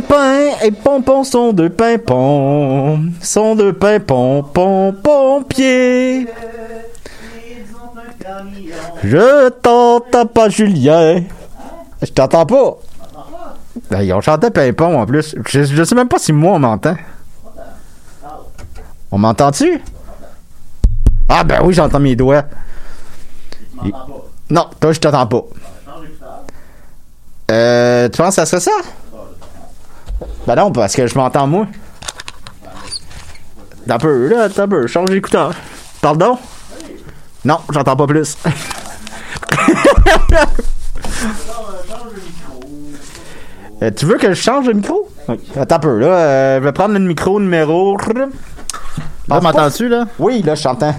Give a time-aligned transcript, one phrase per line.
[0.00, 6.26] Pimpin et pompon sont deux pimpons, sont deux pimpons, pompon pied.
[9.04, 11.22] Je t'entends pas, Julien.
[12.00, 12.78] Je t'entends pas.
[13.90, 15.36] Ben, ils ont chanté pimpon en plus.
[15.46, 16.96] Je, je sais même pas si moi on m'entend.
[19.10, 19.82] On m'entend-tu?
[21.28, 22.44] Ah ben oui, j'entends mes doigts.
[24.48, 25.44] Non, toi je t'entends pas.
[27.50, 28.70] Euh, tu penses que ça serait ça?
[30.46, 31.66] Ben non, parce que je m'entends moi.
[33.86, 35.52] T'as peu, là, t'as peu, change d'écouteur.
[36.00, 36.38] Pardon?
[37.44, 38.36] Non, j'entends pas plus.
[43.82, 45.08] Euh, tu veux que je change de micro?
[45.56, 46.06] Attends un peu, là.
[46.06, 47.96] euh, je vais prendre le micro numéro.
[48.14, 50.04] Là, m'entends-tu, là?
[50.20, 50.94] Oui, là, je t'entends.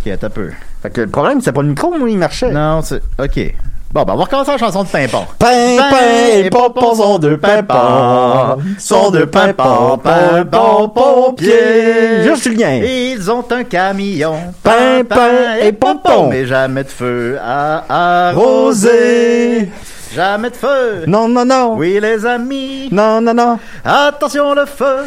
[0.00, 0.50] Ok, attends un peu.
[0.82, 2.50] Fait que le problème, c'est pas le micro, moi, il marchait.
[2.50, 3.00] Non, c'est.
[3.20, 3.54] Ok.
[3.94, 5.24] Bon, ben, on va recommencer la chanson de Pimpon.
[5.38, 12.24] Pimpin et pompon sont deux pimpons, sont deux pimpons, pimpon, pompier.
[12.24, 12.80] Juste Julien.
[12.84, 14.34] Ils ont un camion.
[14.64, 16.26] Pimpin et pompon.
[16.28, 19.70] Mais jamais de feu à arroser.
[20.12, 21.04] Jamais de feu.
[21.06, 21.76] Non, non, non.
[21.76, 22.88] Oui, les amis.
[22.90, 23.60] Non, non, non.
[23.84, 25.04] Attention, le feu.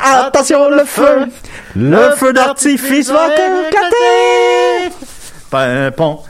[0.00, 1.26] Attention, le feu.
[1.74, 4.94] Le feu d'artifice va éclater.
[5.50, 6.20] Pimpon.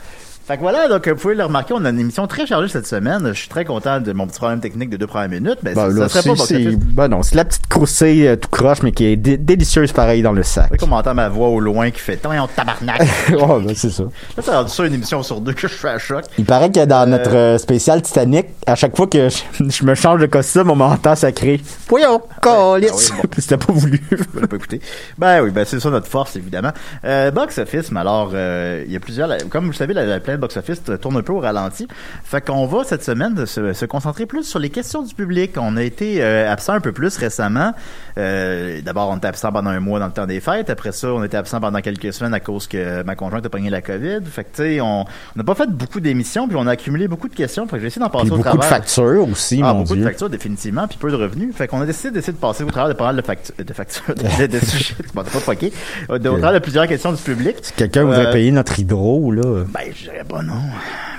[0.49, 2.87] Fait que voilà, donc vous pouvez le remarquer, on a une émission très chargée cette
[2.87, 3.21] semaine.
[3.27, 5.59] Je suis très content de mon petit problème technique de deux premières minutes.
[5.61, 8.49] Mais Ben ça là, serait pas c'est, ben non, c'est la petite croustille euh, tout
[8.49, 10.69] croche, mais qui est dé- délicieuse pareil dans le sac.
[10.71, 12.99] Oui, on entend ma voix au loin qui fait tant et on tabarnak.
[13.39, 14.05] oh, ben c'est ça.
[14.37, 16.25] Là, ça a rendu ça une émission sur deux que je fais à choc.
[16.39, 19.93] Il paraît que dans notre euh, spécial Titanic, à chaque fois que je, je me
[19.93, 21.61] change de costume, on m'entend sacré.
[21.87, 22.23] Voyons.
[22.41, 22.97] Ah oui, bon.
[23.37, 24.01] C'était pas voulu.
[24.09, 24.81] Je pas écouté.
[25.15, 26.71] Ben oui, ben c'est ça notre force, évidemment.
[27.05, 30.05] Euh, box office, mais alors, euh, il y a plusieurs, comme vous le savez, la,
[30.05, 31.87] la planète box office tourne un peu au ralenti.
[32.23, 35.51] Fait qu'on va cette semaine se, se concentrer plus sur les questions du public.
[35.57, 37.73] On a été euh, absent un peu plus récemment.
[38.17, 40.69] Euh, D'abord, on était absent pendant un mois dans le temps des fêtes.
[40.69, 43.69] Après ça, on était absent pendant quelques semaines à cause que ma conjointe a pogné
[43.69, 44.19] la COVID.
[44.25, 45.05] Fait que, tu sais, on
[45.35, 47.65] n'a pas fait beaucoup d'émissions, puis on a accumulé beaucoup de questions.
[47.65, 48.77] Fait que je vais essayer d'en passer Puis au beaucoup de travers.
[48.77, 50.03] factures aussi, Ah, mon beaucoup Dieu.
[50.03, 51.55] de factures, définitivement, puis peu de revenus.
[51.55, 53.73] Fait qu'on a décidé d'essayer de passer au travers de pas mal de factures, de
[53.73, 55.71] factures, de, de sujets, bon, pas fucké,
[56.09, 57.57] de, au travers de plusieurs questions du public.
[57.61, 59.63] Si quelqu'un voudrait Euh, payer notre hydro, là.
[59.67, 60.61] Ben, je dirais pas non.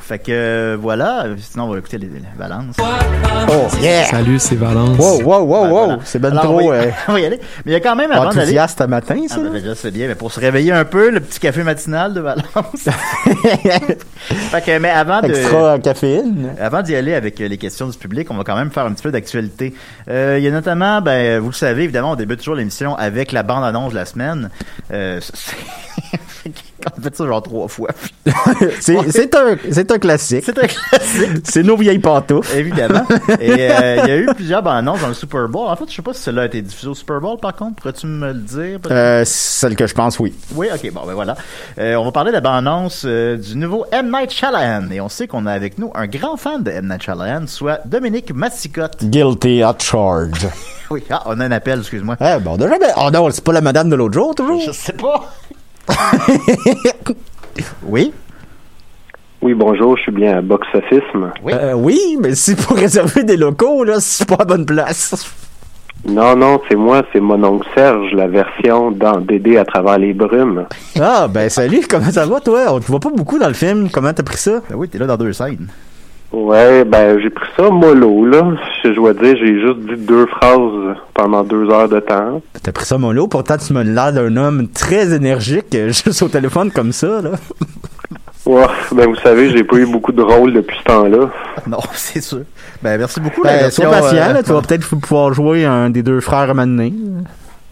[0.02, 1.26] Fait que, euh, voilà.
[1.38, 2.74] Sinon, on va écouter les, les balances.
[2.80, 4.04] Oh, yeah!
[4.06, 4.98] Salut, c'est Valence.
[4.98, 5.84] Wow, wow, wow, Ben, wow!
[5.84, 5.98] voilà.
[6.04, 7.38] C'est ben Alors, trop on va y- euh, on va y aller.
[7.64, 8.40] Mais il y a quand même, avant d'aller...
[8.40, 9.38] enthousiaste à matin, Ah, ça.
[9.40, 12.20] ben, déjà, c'est bien, mais pour se réveiller un peu, le petit café matinal de
[12.20, 12.44] Valence.
[14.50, 15.28] fait que, mais avant de...
[15.28, 16.54] Extra caféine.
[16.60, 18.92] Avant d'y aller avec euh, les questions du public, on va quand même faire un
[18.92, 19.74] petit peu d'actualité.
[20.08, 23.30] Euh, il y a notamment, ben, vous le savez, évidemment, on débute toujours l'émission avec
[23.32, 24.50] la bande-annonce de la semaine.
[24.92, 26.52] Euh, c'est-
[26.96, 27.90] On a fait ça genre trois fois.
[28.80, 28.96] C'est
[29.34, 30.44] un, classique.
[30.44, 31.40] C'est un classique.
[31.44, 32.56] C'est nos vieilles pantoufles.
[32.56, 33.06] Évidemment.
[33.40, 35.68] Et euh, il y a eu plusieurs bandes annonces dans le Super Bowl.
[35.68, 37.76] En fait, je sais pas si celle-là a été diffusée au Super Bowl, par contre.
[37.76, 38.78] Pourrais-tu me le dire?
[38.90, 40.34] Euh, celle que je pense, oui.
[40.54, 41.36] Oui, ok, bon, ben voilà.
[41.78, 44.10] Euh, on va parler de la bande-annonce du nouveau M.
[44.10, 44.90] Night Shyamalan.
[44.90, 46.88] Et on sait qu'on a avec nous un grand fan de M.
[46.88, 49.04] Night Shyamalan, soit Dominique Massicotte.
[49.04, 50.48] Guilty at charge.
[50.90, 52.16] Oui, ah, on a un appel, excuse-moi.
[52.20, 54.60] Eh, bon, déjà, ben, oh non, c'est pas la madame de l'autre jour, toujours?
[54.60, 55.30] Je sais pas.
[57.84, 58.12] oui?
[59.42, 61.02] Oui, bonjour, je suis bien à Box Office.
[61.42, 61.52] Oui.
[61.54, 65.34] Euh, oui, mais c'est pour réserver des locaux, là, c'est pas à bonne place.
[66.06, 70.14] Non, non, c'est moi, c'est mon oncle Serge, la version dans Dédé à travers les
[70.14, 70.66] brumes.
[70.98, 72.64] Ah, ben, salut, comment ça va, toi?
[72.68, 73.90] On te voit pas beaucoup dans le film.
[73.90, 74.60] Comment t'as pris ça?
[74.68, 75.68] Ben oui, t'es là dans deux scènes.
[76.32, 78.52] Ouais, ben j'ai pris ça mollo, là.
[78.84, 82.40] Je dois dire, j'ai juste dit deux phrases pendant deux heures de temps.
[82.62, 86.28] T'as pris ça mollo, pourtant tu me l'air d'un homme très énergique, euh, juste au
[86.28, 87.32] téléphone comme ça, là.
[88.46, 91.30] Ouais, ben vous savez, j'ai pas eu beaucoup de rôle depuis ce temps-là.
[91.66, 92.42] Non, c'est sûr.
[92.82, 93.42] Ben, merci beaucoup.
[93.42, 96.20] la Ben, version, sois patient, euh, là, tu vas peut-être pouvoir jouer un des deux
[96.20, 96.54] frères à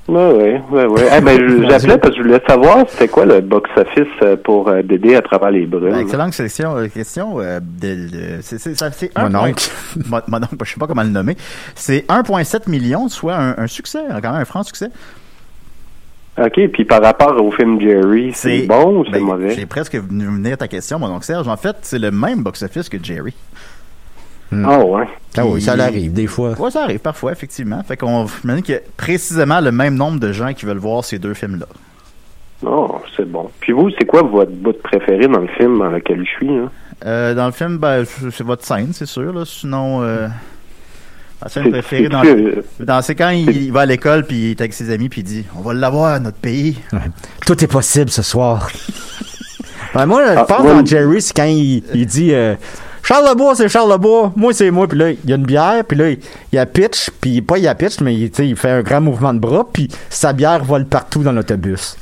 [0.08, 0.34] m'amener.
[0.34, 1.08] Ouais, ouais, ouais, ouais.
[1.16, 4.68] Eh ben, je- j'appelais parce que je voulais savoir c'était quoi le box-office euh, pour
[4.68, 5.90] euh, Dédé à travers les brumes.
[5.92, 6.76] Ben, excellente question.
[6.76, 9.64] euh, question euh, de, de- c'est, un Mon point- oncle.
[10.08, 11.36] Mon, mon oncle, je sais pas comment le nommer.
[11.74, 14.88] C'est 1,7 million, soit un, un succès, quand même un franc succès.
[16.40, 19.50] OK, puis par rapport au film Jerry, c'est bon ou c'est ben, mauvais?
[19.56, 21.48] J'ai presque venu venir à ta question, mon oncle Serge.
[21.48, 23.34] En fait, c'est le même box-office que Jerry.
[24.52, 25.06] Ah ouais.
[25.36, 26.58] Ah oui, ça l'arrive, des fois.
[26.58, 27.82] Ouais, ça arrive parfois, effectivement.
[27.82, 31.04] Fait qu'on imagine qu'il y a précisément le même nombre de gens qui veulent voir
[31.04, 31.66] ces deux films-là.
[32.62, 33.50] Non, c'est bon.
[33.60, 36.50] Puis vous, c'est quoi votre bout préféré dans le film dans lequel je suis?
[36.50, 36.70] Hein?
[37.06, 39.32] Euh, dans le film, ben, c'est votre scène, c'est sûr.
[39.32, 39.44] Là.
[39.44, 40.26] Sinon, euh,
[41.40, 44.50] ma scène préférée dans, le- dans c'est quand il, il va à l'école puis il
[44.50, 46.78] est avec ses amis puis il dit on va l'avoir notre pays.
[47.46, 48.68] Tout est possible ce soir.
[49.94, 52.54] Ben, moi, je Ah, pense dans Jerry, c'est quand il, il dit euh,
[53.08, 55.82] Charles Lebois, c'est Charles Lebois, moi c'est moi, puis là, il y a une bière,
[55.88, 56.18] puis là, il,
[56.52, 59.32] il a pitch, puis pas il a pitch, mais il, il fait un grand mouvement
[59.32, 61.96] de bras, puis sa bière vole partout dans l'autobus.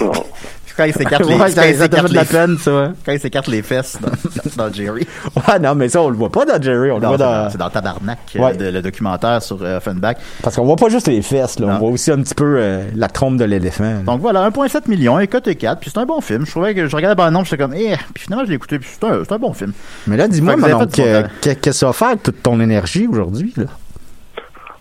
[0.76, 2.92] Quand il s'écarte les, Ouais, quand il s'écarte les- peine, ça.
[3.04, 5.06] quand il s'écarte les fesses dans, dans- Jerry.
[5.48, 7.50] Ouais, non, mais ça, on le voit pas dans Jerry, on le voit c'est dans...
[7.50, 8.56] c'est dans Tabarnak, euh, Ouais.
[8.56, 10.16] de- le documentaire sur euh, Offenbach.
[10.42, 11.72] Parce qu'on voit pas juste les fesses, là, Non.
[11.74, 14.02] on voit aussi un petit peu euh, la trompe de l'éléphant.
[14.06, 16.44] Donc voilà, 1,7 million et coté 4, puis c'est un bon film.
[16.46, 18.78] Je trouvais que je regardais le nom, j'étais comme, eh, puis finalement je l'ai écouté,
[18.78, 19.72] puis c'est un, un bon film.
[20.06, 23.64] Mais là, dis-moi, que- qu'est-ce que ça va faire toute ton énergie aujourd'hui, là?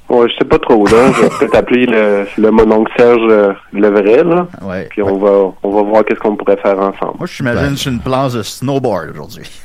[0.09, 1.11] Ouais, je sais pas trop, là.
[1.11, 4.47] Je vais peut-être appeler le, le mon oncle Serge euh, le vrai, là.
[4.61, 4.87] Ouais.
[4.89, 7.17] Puis on va, on va voir qu'est-ce qu'on pourrait faire ensemble.
[7.19, 9.43] Moi, je m'imagine sur une planche de snowboard aujourd'hui.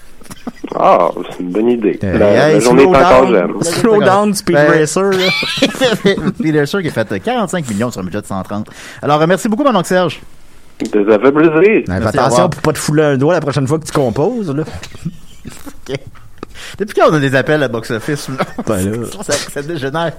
[0.77, 2.01] Ah, c'est une bonne idée.
[2.03, 3.63] Euh, La, la hey, journée est slow encore jeune.
[3.63, 5.11] Slow down, Speed Ben- Racer.
[6.43, 8.67] Peter Sur qui a fait euh, 45 millions sur un budget de 130.
[9.03, 10.21] Alors, euh, merci beaucoup, mon oncle Serge.
[10.81, 11.85] Ça fait plaisir.
[11.89, 14.65] Attention pour pas te fouler un doigt la prochaine fois que tu composes, là.
[16.79, 18.29] Depuis quand on a des appels à box-office?
[18.67, 19.07] Ben là.
[19.23, 20.13] ça, ça dégénère.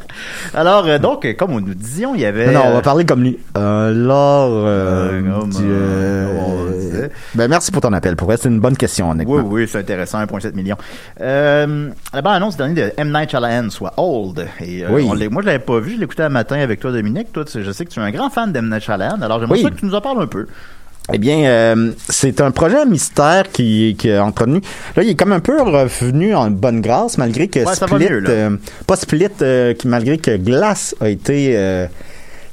[0.53, 2.51] Alors, euh, donc, euh, comme nous disions, il y avait...
[2.51, 3.39] Non, on euh, va parler comme lui.
[3.53, 8.15] Alors, euh, Euh, comme, du, euh, euh, on ben merci pour ton appel.
[8.15, 9.35] Pour vrai, c'est une bonne question, honnêtement.
[9.35, 10.77] Oui, oui, c'est intéressant, 1,7 million.
[11.21, 13.11] Euh, la bande annonce dernier de M.
[13.11, 14.47] Night Shyamalan, soit Old.
[14.61, 15.03] Et, euh, Oui.
[15.03, 17.33] on moi, je l'avais pas vu, je écouté un matin avec toi, Dominique.
[17.33, 18.69] Toi, tu- je sais que tu es un grand fan d'M.
[18.69, 19.63] Night Shyamalan, alors j'aimerais Oui.
[19.63, 20.45] ça que tu nous en parles un peu.
[21.13, 24.59] Eh bien, euh, c'est un projet mystère qui, qui est entretenu.
[24.95, 28.23] Là, il est comme un peu revenu en bonne grâce, malgré que Ouais, Split, mieux,
[28.27, 28.57] euh,
[28.87, 31.85] pas Split, euh, qui, malgré que Glass a été euh,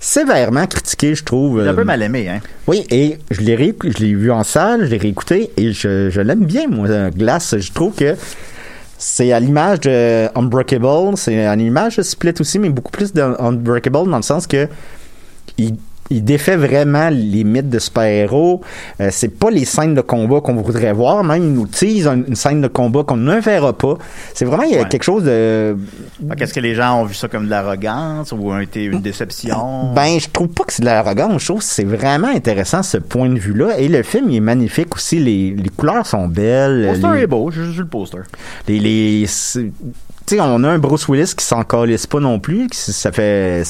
[0.00, 1.60] sévèrement critiqué, je trouve.
[1.60, 2.40] Un euh, peu mal aimé, hein.
[2.66, 6.10] Oui, et je l'ai ré- je l'ai vu en salle, je l'ai réécouté et je,
[6.10, 7.56] je l'aime bien, moi, euh, Glass.
[7.58, 8.16] Je trouve que
[8.98, 14.10] c'est à l'image de Unbreakable, c'est à l'image de Split aussi, mais beaucoup plus d'Unbreakable
[14.10, 14.68] dans le sens que
[15.56, 15.74] il,
[16.10, 18.60] il défait vraiment les mythes de super-héros.
[19.00, 21.24] Euh, c'est pas les scènes de combat qu'on voudrait voir.
[21.24, 23.96] Même, il nous tease une, une scène de combat qu'on ne verra pas.
[24.34, 24.88] C'est vraiment, il y a Ouais.
[24.88, 25.76] quelque chose de...
[26.36, 29.92] Qu'Est-ce que les gens ont vu ça comme de l'arrogance ou ont été une déception?
[29.94, 31.40] Ben, je trouve pas que c'est de l'arrogance.
[31.42, 33.78] Je trouve que c'est vraiment intéressant ce point de vue-là.
[33.78, 35.18] Et le film il est magnifique aussi.
[35.18, 36.82] Les, les couleurs sont belles.
[36.82, 38.18] le poster les, est beau, j'ai juste vu le poster.
[38.68, 39.26] les,
[40.26, 42.66] tu sais, on a un Bruce Willis qui s'en calisse pas non plus.
[42.68, 43.62] qui- ça fait,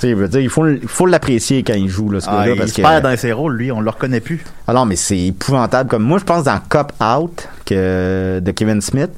[0.00, 2.52] tu veux dire, il faut, il faut l'apprécier quand il joue là, ce Ah, gars-là,
[2.54, 2.82] il parce que.
[2.82, 4.44] perd dans ses rôles, lui, on le reconnaît plus.
[4.66, 5.88] Ah non, mais c'est épouvantable.
[5.90, 9.10] Comme moi, je pense dans Cop Out que, de Kevin Smith.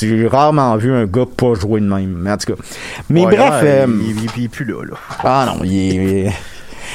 [0.00, 2.16] J'ai rarement vu un gars pas jouer de même.
[2.20, 2.62] Mais en tout cas.
[3.10, 3.38] Mais Ouais, bref.
[3.50, 4.96] là, euh, il, il, il est plus là, là.
[5.24, 6.32] ah non, il est.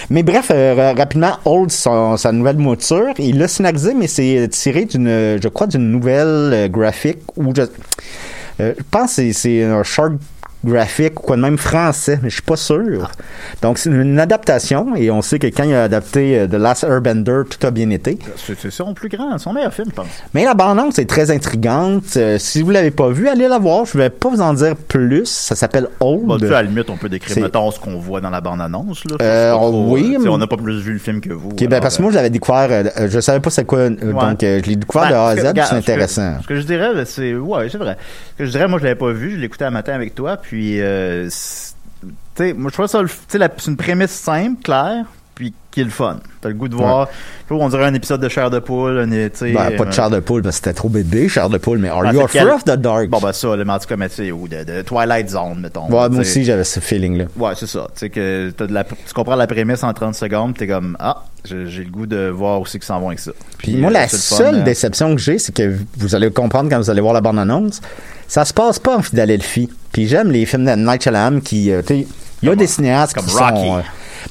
[0.10, 4.48] Mais bref, euh, ra- rapidement, Old, son- sa nouvelle mouture, il l'a scénarisé, mais c'est
[4.50, 5.10] tiré d'une,
[5.44, 7.64] je crois, d'une nouvelle euh, graphique où je,
[8.60, 10.14] je pense que c'est- un short
[10.66, 13.10] graphique ou quoi de même français, mais je suis pas sûr.
[13.62, 16.84] Donc c'est une adaptation et on sait que quand il a adapté euh, The Last
[16.84, 18.20] Airbender, tout a bien été.
[18.36, 20.08] C'est son plus grand, son meilleur film, je pense.
[20.34, 22.04] Mais la bande-annonce est très intrigante.
[22.18, 23.86] Euh, si vous l'avez pas vu, allez la voir.
[23.86, 25.26] Je vais pas vous en dire plus.
[25.30, 26.26] Ça s'appelle Old.
[26.26, 29.04] Bon, tu à la limite, on peut décrire, mettons, ce qu'on voit dans la bande-annonce.
[29.22, 31.50] Euh, oui, euh, mais- On n'a pas plus vu le film que vous.
[31.70, 34.76] Ben parce que moi, je l'avais découvert, je savais pas c'est quoi, donc je l'ai
[34.76, 36.34] découvert de Ben, A à que- Z, c'est ce que- intéressant.
[36.42, 37.96] Ce que je dirais, ben, c'est ouais, c'est vrai.
[38.34, 40.38] Ce que je dirais, moi, je l'avais pas vu, je l'écoutais un matin avec toi,
[40.38, 45.54] puis euh, c'est- tu sais, moi, je trouve ça, c'est une prémisse simple, claire, puis
[45.72, 46.20] qui est le fun.
[46.42, 47.08] T'as le goût de voir,
[47.50, 50.42] on dirait un épisode de chair de poule, Ben, pas de euh, chair de poule,
[50.42, 52.72] parce que c'était trop bébé, chair de poule, mais Are Ah, You Afraid of the
[52.72, 53.10] Dark?
[53.10, 55.86] Bon, ben ça, le en tout cas, mais ou de, de Twilight Zone, mettons.
[55.86, 57.26] Ouais, moi aussi, j'avais ce feeling-là.
[57.38, 57.88] Ouais, c'est ça.
[57.94, 60.98] Tu sais que t'as de la, tu comprends la prémisse en 30 secondes, t'es comme
[61.00, 63.32] ah, j'ai le goût de voir aussi qu'ils s'en vont avec ça.
[63.58, 66.70] Puis moi, euh, la fun, seule euh, déception que j'ai, c'est que vous allez comprendre
[66.70, 67.80] quand vous allez voir la bande-annonce,
[68.30, 69.68] ça se passe pas en Philadelphie.
[69.92, 72.08] Puis j'aime les films de Night Shyamalan qui, euh, tu sais,
[72.42, 73.68] il y a des cinéastes comme qui Rocky.
[73.68, 73.78] sont...
[73.78, 73.82] euh,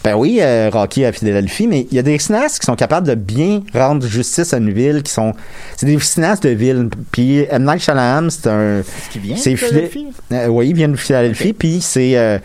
[0.03, 3.07] ben oui, euh, Rocky à Philadelphie, mais il y a des cinéastes qui sont capables
[3.07, 5.35] de bien rendre justice à une ville, qui sont...
[5.77, 6.89] C'est des cinéastes de ville.
[7.11, 7.65] Puis M.
[7.67, 8.83] Night Shyamalan, c'est un...
[9.11, 10.07] qui vient de c'est Phila- Philadelphie?
[10.49, 12.41] Oui, il vient de Philadelphie, puis c'est...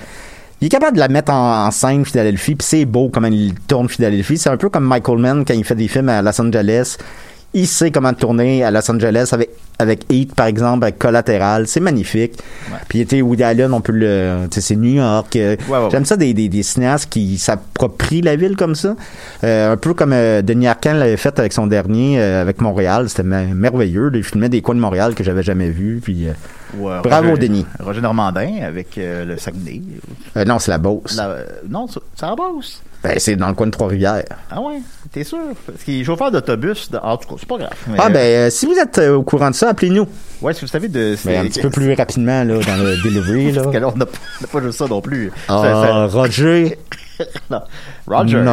[0.60, 3.54] il est capable de la mettre en, en scène, Philadelphie, puis c'est beau comment il
[3.68, 4.38] tourne Philadelphie.
[4.38, 6.98] C'est un peu comme Michael Mann quand il fait des films à Los Angeles.
[7.56, 11.68] Il sait comment tourner à Los Angeles avec, avec Heat, par exemple, avec Collateral.
[11.68, 12.34] C'est magnifique.
[12.90, 14.48] Puis, il était Woody Allen, on peut le...
[14.50, 15.36] Tu sais, c'est New York.
[15.36, 18.96] euh, Ouais, ouais, J'aime ça, des, des, des cinéastes qui s'approprient la ville comme ça.
[19.44, 23.08] Euh, un peu comme euh, Denis Arcand l'avait fait avec son dernier, euh, avec Montréal.
[23.10, 24.10] C'était me- merveilleux.
[24.16, 26.00] Il filmait des coins de Montréal que j'avais jamais vus.
[26.04, 26.32] Puis, euh,
[26.78, 27.66] Ou, euh, Bravo, Roger- Denis.
[27.80, 29.82] Roger Normandin avec euh, le Saguenay.
[30.38, 31.16] euh, non, c'est la Beauce.
[31.16, 32.82] La- euh, non, c'est la Beauce.
[33.04, 34.24] Ben, c'est dans le coin de Trois-Rivières.
[34.50, 34.80] Ah ouais,
[35.12, 35.38] t'es sûr?
[35.68, 36.90] Parce qu'il est chauffeur d'autobus.
[36.90, 37.74] de- En tout cas, c'est pas grave.
[37.88, 40.08] Mais, Ah, ben, si vous êtes au courant de ça, appelez-nous.
[40.42, 41.16] Ouais, si vous savez de.
[41.26, 43.62] Mais un petit peu plus rapidement, là, dans le delivery, là.
[43.64, 45.32] Parce que là, on n'a pas juste ça non plus.
[45.50, 46.78] Ah, Ça- ça- Roger.
[48.08, 48.44] Rogers.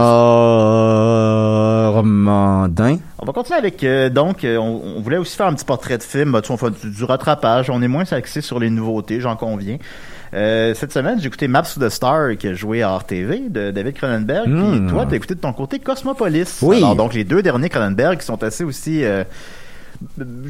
[1.91, 2.99] Normandin.
[3.19, 5.65] On va continuer avec donc euh, donc euh, on, on voulait aussi faire un petit
[5.65, 8.71] portrait de film, bah, on fait du, du rattrapage, on est moins axé sur les
[8.71, 9.79] nouveautés, j'en conviens.
[10.33, 13.73] Euh, cette semaine, j'ai écouté Maps to the Star qui a joué à RTV de
[13.73, 14.49] David Cronenberg.
[14.49, 14.71] Hmm.
[14.71, 16.61] Puis toi, t'as écouté de ton côté Cosmopolis.
[16.63, 16.77] Oui.
[16.77, 19.03] Alors donc les deux derniers Cronenberg qui sont assez aussi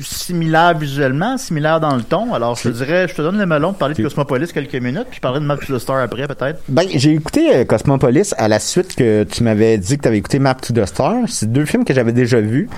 [0.02, 2.34] similaires visuellement, similaires dans le ton.
[2.34, 5.06] Alors je te dirais, je te donne le melon de parler de Cosmopolis quelques minutes,
[5.08, 6.60] puis je parlerai de Maps to the Star après peut-être.
[6.68, 10.18] Ben, j'ai écouté euh, Cosmopolis à la suite que tu m'avais dit que tu avais
[10.18, 11.14] écouté Map to the Star.
[11.26, 12.68] C'est deux films que j'avais déjà vus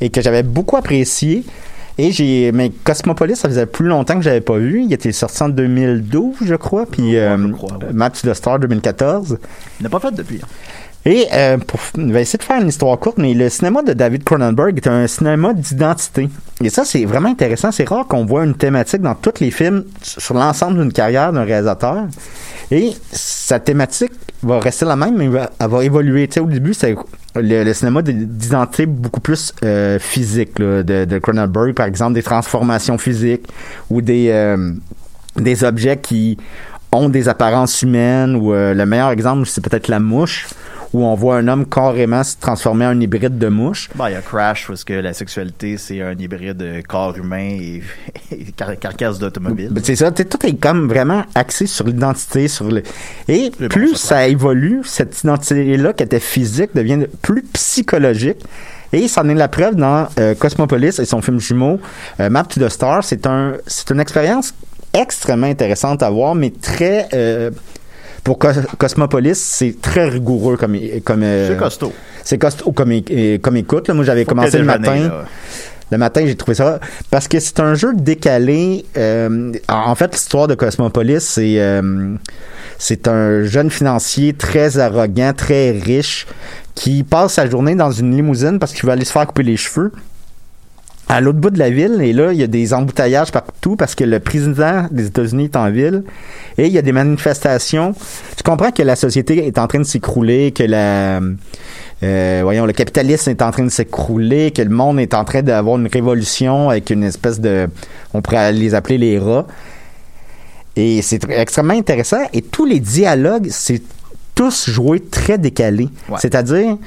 [0.00, 1.44] et que j'avais beaucoup apprécié.
[1.98, 4.82] Et j'ai, mais Cosmopolis, ça faisait plus longtemps que j'avais pas vu.
[4.82, 7.36] Il était sorti en 2012, je crois, puis euh,
[7.92, 9.38] Map to the Star 2014.
[9.78, 10.40] Il n'a pas fait depuis.
[11.04, 11.80] Et euh, pour,
[12.16, 15.52] essayer de faire une histoire courte, mais le cinéma de David Cronenberg est un cinéma
[15.52, 16.28] d'identité.
[16.62, 17.72] Et ça, c'est vraiment intéressant.
[17.72, 21.42] C'est rare qu'on voit une thématique dans tous les films sur l'ensemble d'une carrière d'un
[21.42, 22.06] réalisateur.
[22.70, 24.12] Et sa thématique
[24.44, 25.28] va rester la même, mais
[25.58, 26.28] elle va évoluer.
[26.28, 26.94] Tu sais, au début, c'est
[27.34, 32.22] le, cinéma de- d'identité beaucoup plus euh, physique là, de, de Cronenberg, par exemple, des
[32.22, 33.48] transformations physiques
[33.90, 34.72] ou des, euh,
[35.36, 36.38] des objets qui
[36.92, 40.46] ont des apparences humaines ou euh, le meilleur exemple, c'est peut-être la mouche
[40.92, 43.88] où on voit un homme carrément se transformer en un hybride de mouche.
[43.94, 47.56] Bon, il y a Crash parce que la sexualité c'est un hybride de corps humain
[47.60, 47.82] et,
[48.32, 49.70] et car- carcasse d'automobile.
[49.82, 52.82] C'est ça, tout est comme vraiment axé sur l'identité, sur le.
[53.28, 58.38] Et bon, plus ça, ça, évolue, cette identité-là qui était physique devient de- plus psychologique.
[58.94, 61.80] Et c'en est la preuve dans euh, Cosmopolis et son film jumeau
[62.20, 63.02] euh, Map to the Star.
[63.02, 64.52] C'est un, c'est une expérience
[64.92, 67.08] extrêmement intéressante à voir, mais très.
[67.14, 67.50] euh,
[68.24, 71.22] pour Cos- Cosmopolis, c'est très rigoureux comme comme.
[71.22, 71.92] euh, C'est costaud.
[72.24, 72.92] C'est costaud comme,
[73.40, 73.88] comme écoute.
[73.88, 74.92] Là, moi, j'avais commencé le matin.
[75.90, 78.86] Le matin, j'ai trouvé ça parce que c'est un jeu décalé.
[78.96, 82.14] euh, en en fait, l'histoire de Cosmopolis, c'est euh,
[82.78, 86.26] c'est un jeune financier très arrogant, très riche,
[86.74, 89.56] qui passe sa journée dans une limousine parce qu'il veut aller se faire couper les
[89.58, 89.92] cheveux
[91.12, 91.98] à l'autre bout de la ville.
[92.00, 95.56] Et là, il y a des embouteillages partout parce que le président des États-Unis est
[95.56, 96.04] en ville.
[96.56, 97.94] Et il y a des manifestations.
[98.36, 101.20] Tu comprends que la société est en train de s'écrouler, que la...
[102.02, 105.42] euh, voyons, le capitalisme est en train de s'écrouler, que le monde est en train
[105.42, 107.68] d'avoir une révolution avec une espèce de...
[108.14, 109.46] On pourrait les appeler les rats.
[110.76, 112.22] Et c'est tr- extrêmement intéressant.
[112.32, 113.82] Et tous les dialogues, c'est
[114.34, 115.90] tous joués très décalés.
[116.08, 116.16] Ouais.
[116.18, 116.78] C'est-à-dire,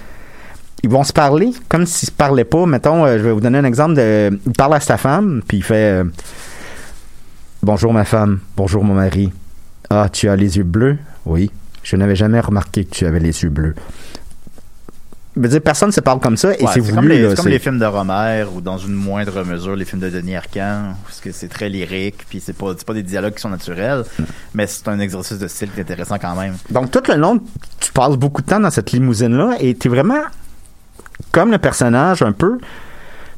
[0.83, 2.65] ils vont se parler comme s'ils se parlaient pas.
[2.65, 4.37] Mettons, euh, je vais vous donner un exemple de.
[4.45, 6.03] Il parle à sa femme, puis il fait euh,
[7.63, 9.31] Bonjour ma femme, bonjour mon mari.
[9.89, 10.97] Ah, tu as les yeux bleus?
[11.25, 11.49] Oui.
[11.83, 13.75] Je n'avais jamais remarqué que tu avais les yeux bleus.
[15.35, 17.09] je veux dire, personne se parle comme ça et Ouais, c'est comme, voulu.
[17.09, 20.01] les, là, c'est comme les films de Romer ou dans une moindre mesure les films
[20.01, 23.41] de Denis Arcand parce que c'est très lyrique puis c'est pas pas des dialogues qui
[23.41, 24.03] sont naturels
[24.53, 26.55] mais c'est un exercice de style qui est intéressant quand même.
[26.71, 27.39] Donc, tout le long,
[27.79, 30.21] tu passes beaucoup de temps dans cette limousine-là et tu es vraiment
[31.31, 32.57] comme le personnage un peu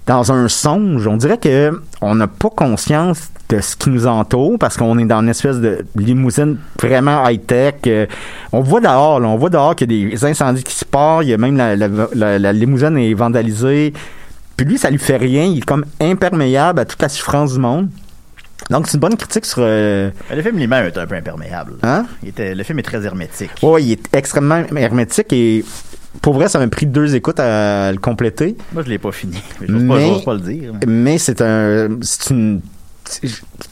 [0.05, 1.05] dans un songe.
[1.07, 5.05] On dirait que on n'a pas conscience de ce qui nous entoure parce qu'on est
[5.05, 7.75] dans une espèce de limousine vraiment high-tech.
[7.87, 8.05] Euh,
[8.51, 11.23] on voit dehors, là, on voit dehors qu'il y a des incendies qui se partent.
[11.23, 13.93] Il y a même la, la, la- la limousine est vandalisée.
[14.57, 15.43] Puis lui, ça lui fait rien.
[15.45, 17.89] Il est comme imperméable à toute la souffrance du monde.
[18.69, 19.59] Donc, c'est une bonne critique sur...
[19.61, 21.73] euh, Le film lui-même est un peu imperméable.
[21.83, 22.05] Hein?
[22.23, 23.51] Il était, le film est très hermétique.
[23.61, 25.63] Ouais, il est extrêmement hermétique et
[26.21, 28.55] pour vrai, ça m'a pris deux écoutes à le compléter.
[28.73, 29.41] Moi je l'ai pas fini.
[29.61, 29.67] mais
[30.07, 30.73] J'ose pas, le dire.
[30.87, 32.61] mais c'est un, c'est une,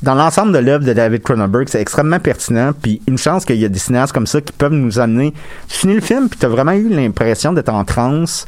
[0.01, 2.71] dans l'ensemble de l'œuvre de David Cronenberg, c'est extrêmement pertinent.
[2.79, 5.33] Puis une chance qu'il y a des cinéastes comme ça qui peuvent nous amener.
[5.67, 8.45] Tu finis le film, puis t'as vraiment eu l'impression d'être en transe.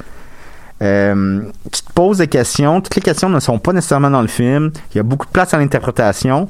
[0.82, 2.82] Euh, tu te poses des questions.
[2.82, 4.72] Toutes les questions ne sont pas nécessairement dans le film.
[4.94, 6.48] Il y a beaucoup de place à l'interprétation.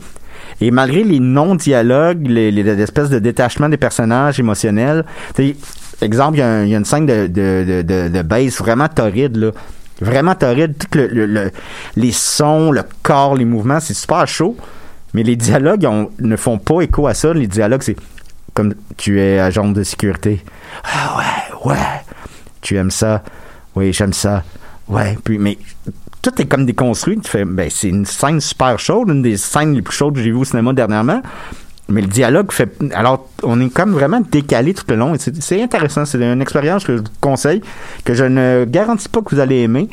[0.61, 5.55] Et malgré les non-dialogues, les, les, les espèces de détachement des personnages émotionnels, tu sais,
[6.05, 9.51] exemple, il y, a une scène de, de, de, vraiment torride, là.
[9.99, 10.75] Vraiment torride.
[10.77, 11.51] Tout le, le- le-
[11.95, 14.55] les sons, le corps, les mouvements, c'est super chaud.
[15.13, 15.87] Mais les dialogues
[16.19, 17.33] ne font pas écho à ça.
[17.33, 17.95] Les dialogues, c'est
[18.53, 20.43] comme tu es agent de sécurité.
[20.83, 22.01] Ah ouais, ouais.
[22.61, 23.23] Tu aimes ça?
[23.75, 24.43] Oui, j'aime ça.
[24.87, 25.17] Ouais.
[25.23, 25.57] Puis, mais
[26.21, 27.19] tout est comme déconstruit.
[27.19, 30.21] Tu fais, ben, c'est une scène super chaude, une des scènes les plus chaudes que
[30.21, 31.21] j'ai vues au cinéma dernièrement.
[31.89, 32.69] Mais le dialogue fait.
[32.93, 35.15] Alors, on est comme vraiment décalé tout le long.
[35.15, 36.05] et C'est intéressant.
[36.05, 37.61] C'est une expérience que je vous conseille,
[38.03, 39.87] que je ne garantis pas que vous allez aimer.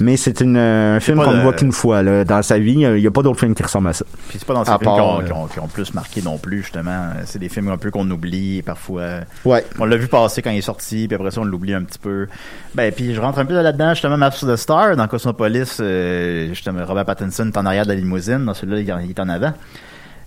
[0.00, 2.02] Mais c'est une, un film qu'on ne voit qu'une fois.
[2.02, 2.24] là.
[2.24, 4.04] Dans sa vie, il n'y a pas d'autres films qui ressemblent à ça.
[4.28, 7.10] Puis c'est pas dans ces À films qui ont, euh, plus marqué non plus, justement.
[7.24, 9.20] C'est des films un peu qu'on oublie parfois.
[9.44, 9.64] Ouais.
[9.78, 11.98] On l'a vu passer quand il est sorti, puis après ça, on l'oublie un petit
[11.98, 12.26] peu.
[12.74, 16.48] Ben, puis je rentre un peu là-dedans, justement, Maps of the Star, dans Cosmopolis, euh,
[16.48, 19.52] justement, Robert Pattinson est en arrière de la limousine, dans celui-là, il est en avant.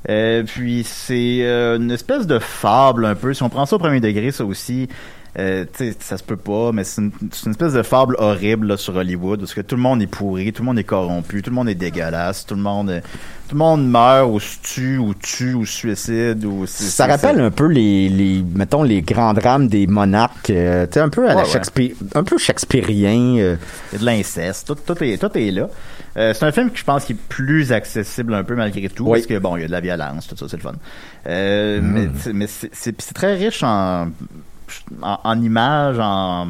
[0.10, 3.34] Euh, puis c'est euh, une espèce de fable un peu.
[3.34, 4.88] Si on prend ça au premier degré, ça aussi,
[5.38, 5.66] euh,
[6.00, 7.12] ça se peut pas, mais c'est une,
[7.46, 10.54] une espèce de fable horrible là, sur Hollywood, parce que tout le monde est pourri,
[10.54, 13.02] tout le monde est corrompu, tout le monde est dégueulasse, tout le monde, euh,
[13.50, 16.66] tout le monde meurt ou se tue ou tue ou suicide ou.
[16.66, 20.50] Ça rappelle un peu les, les mettons, les grands drames des monarques.
[20.50, 21.46] euh, un peu à la ouais.
[21.46, 23.38] Shakespeare, un peu shakespearien.
[23.38, 23.56] euh.
[23.92, 25.68] Il y a de l'inceste, tout, tout, est, tout est là.
[26.18, 29.04] Euh, c'est un film que je pense qui est plus accessible un peu malgré tout,
[29.04, 29.20] Oui.
[29.20, 30.72] parce que bon, il y a de la violence, tout ça, c'est le fun.
[31.28, 31.82] Euh.
[31.84, 34.08] Mais, c'est- mais c'est très riche en,
[35.02, 36.48] en, en images, en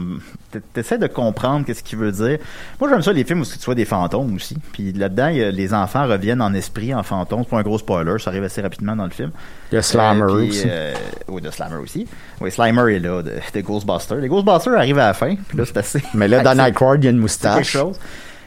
[0.73, 2.37] t'essaies de comprendre qu'est-ce qu'il veut dire.
[2.79, 4.57] Moi, j'aime ça les films où tu vois des fantômes aussi.
[4.71, 7.41] Puis là-dedans, les enfants reviennent en esprit, en fantôme.
[7.43, 9.31] C'est pas un gros spoiler, ça arrive assez rapidement dans le film.
[9.71, 10.63] Il y a Slimer Euh, puis, aussi.
[10.67, 10.93] euh,
[11.27, 12.07] oui, de Slimer aussi.
[12.39, 14.17] Oui, Slimer est là, de, de Ghostbusters.
[14.17, 16.01] Les Ghostbusters arrivent à la fin, puis là, c'est assez...
[16.13, 17.55] Mais là, Dan assez- Aykroyd, il y a une moustache.
[17.55, 17.99] quelque chose.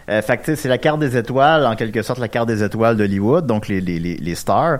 [0.08, 3.46] Euh, fait c'est la carte des étoiles, en quelque sorte la carte des étoiles d'Hollywood,
[3.46, 4.78] donc les, les, les, les stars.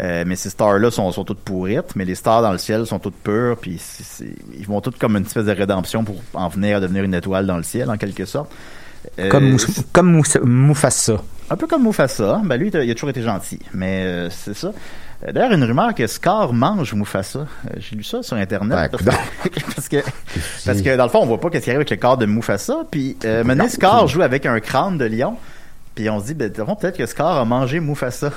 [0.00, 2.98] Euh, mais ces stars-là sont, sont toutes pourrites, mais les stars dans le ciel sont
[2.98, 3.80] toutes pures, puis
[4.58, 7.46] ils vont toutes comme une espèce de rédemption pour en venir à devenir une étoile
[7.46, 8.50] dans le ciel, en quelque sorte.
[9.18, 11.16] Euh, Comme, Mous- comme Mous- Mufasa.
[11.48, 12.40] un peu comme Mufasa.
[12.44, 13.58] Ben lui, il a- toujours été gentil.
[13.72, 14.72] Mais euh, c'est ça.
[15.32, 17.46] D'ailleurs, une rumeur que Scar mange Mufasa.
[17.78, 18.90] J'ai lu ça sur Internet.
[19.02, 19.12] Ben,
[19.74, 19.96] parce, que,
[20.66, 22.26] parce que dans le fond, on voit pas qu'est-ce qui arrive avec le corps de
[22.26, 22.78] Mufasa.
[22.90, 25.36] Puis euh, maintenant, Scar joue avec un crâne de lion.
[25.94, 28.30] Puis on se dit, ben, peut-être que Scar a mangé Mufasa.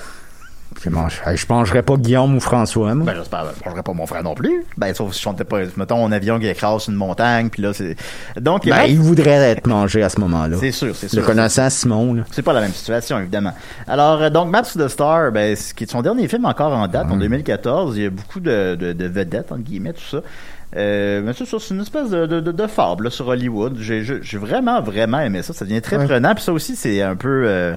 [0.84, 0.90] Je,
[1.36, 3.06] je mangerais pas Guillaume ou François, moi.
[3.06, 4.64] Ben, j'espère, je mangerais pas mon frère non plus.
[4.78, 7.74] Ben, sauf si je chantais pas, mettons, un avion qui écrase une montagne, puis là,
[7.74, 7.96] c'est...
[8.40, 10.58] Donc, Ben, bref, il voudrait être mangé à ce moment-là.
[10.60, 11.20] c'est sûr, c'est sûr.
[11.20, 12.24] Le connaissant Simon, là.
[12.32, 13.54] C'est pas la même situation, évidemment.
[13.88, 16.72] Alors, euh, donc, Maps to the Star, ben, ce qui est son dernier film encore
[16.74, 17.98] en date, en 2014.
[17.98, 20.22] Il y a beaucoup de, de, de vedettes, entre guillemets, tout ça.
[20.78, 23.76] Euh, mais c'est c'est une espèce de, de, de, fable là, sur Hollywood.
[23.80, 25.52] J'ai j'ai- j'ai vraiment, vraiment aimé ça.
[25.52, 26.06] Ça devient très Ouais.
[26.06, 26.36] prenant.
[26.36, 27.76] Puis ça aussi, c'est un peu euh,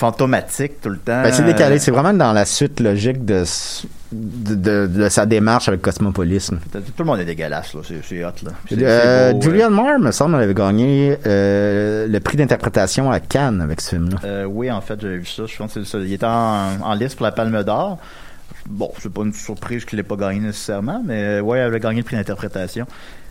[0.00, 1.22] fantomatique tout le temps.
[1.22, 1.76] Ben, c'est décalé.
[1.76, 5.82] Euh, C'est vraiment dans la suite logique de, s- de, de- de sa démarche avec
[5.82, 6.50] Cosmopolis.
[6.72, 7.80] Tout le monde est dégueulasse, là.
[7.84, 8.50] C'est hot, là.
[8.68, 13.80] C'est- Euh, Julianne Moore, me semble, avait gagné euh, le prix d'interprétation à Cannes avec
[13.82, 14.16] ce film-là.
[14.24, 15.42] Euh, oui, en fait, j'avais vu ça.
[15.46, 15.98] Je pense que ça.
[15.98, 17.98] Il était en, en liste pour la Palme d'Or.
[18.68, 21.80] Bon, c'est pas une surprise qu'il l'ait pas gagné nécessairement, mais euh, ouais, elle avait
[21.80, 22.86] gagné le prix d'interprétation.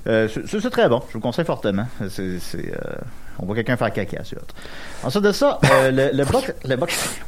[0.07, 1.01] Euh, c'est- très bon.
[1.07, 1.85] Je vous le conseille fortement.
[2.09, 2.21] C'est,
[2.57, 2.95] euh,
[3.41, 4.41] on voit quelqu'un faire caca, c'est hot.
[5.03, 7.19] Ensuite de ça, euh, le, le box, le box,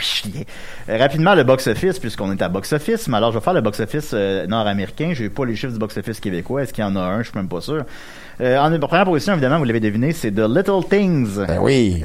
[0.00, 0.46] oui.
[0.88, 3.08] Euh, rapidement, le box-office, puisqu'on est à box-office.
[3.08, 5.12] Mais alors, je vais faire le box-office euh, nord-américain.
[5.14, 6.62] J'ai pas les chiffres du box-office québécois.
[6.62, 7.22] Est-ce qu'il y en a un?
[7.22, 7.84] Je suis même pas sûr.
[8.40, 11.36] Euh, en première position, évidemment, vous l'avez deviné, c'est The Little Things.
[11.46, 12.04] Ben oui.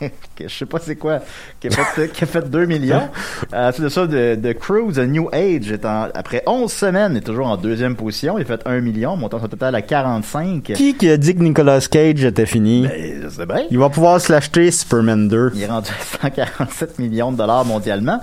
[0.40, 1.20] je sais pas c'est quoi,
[1.60, 3.08] qui a fait, qui a fait 2 millions.
[3.52, 7.16] Euh, c'est de ça, de, de Cruise, A New Age, est en- après 11 semaines,
[7.16, 8.38] est toujours en deuxième position.
[8.38, 10.62] Il a fait 1 million, montant son total à 45.
[10.74, 12.86] Qui qui a dit que Nicolas Cage était fini?
[12.86, 13.62] Ben, je sais bien.
[13.70, 15.52] Il va pouvoir se l'acheter Superman 2.
[15.54, 18.20] Il est rendu à 147 millions de dollars mondialement.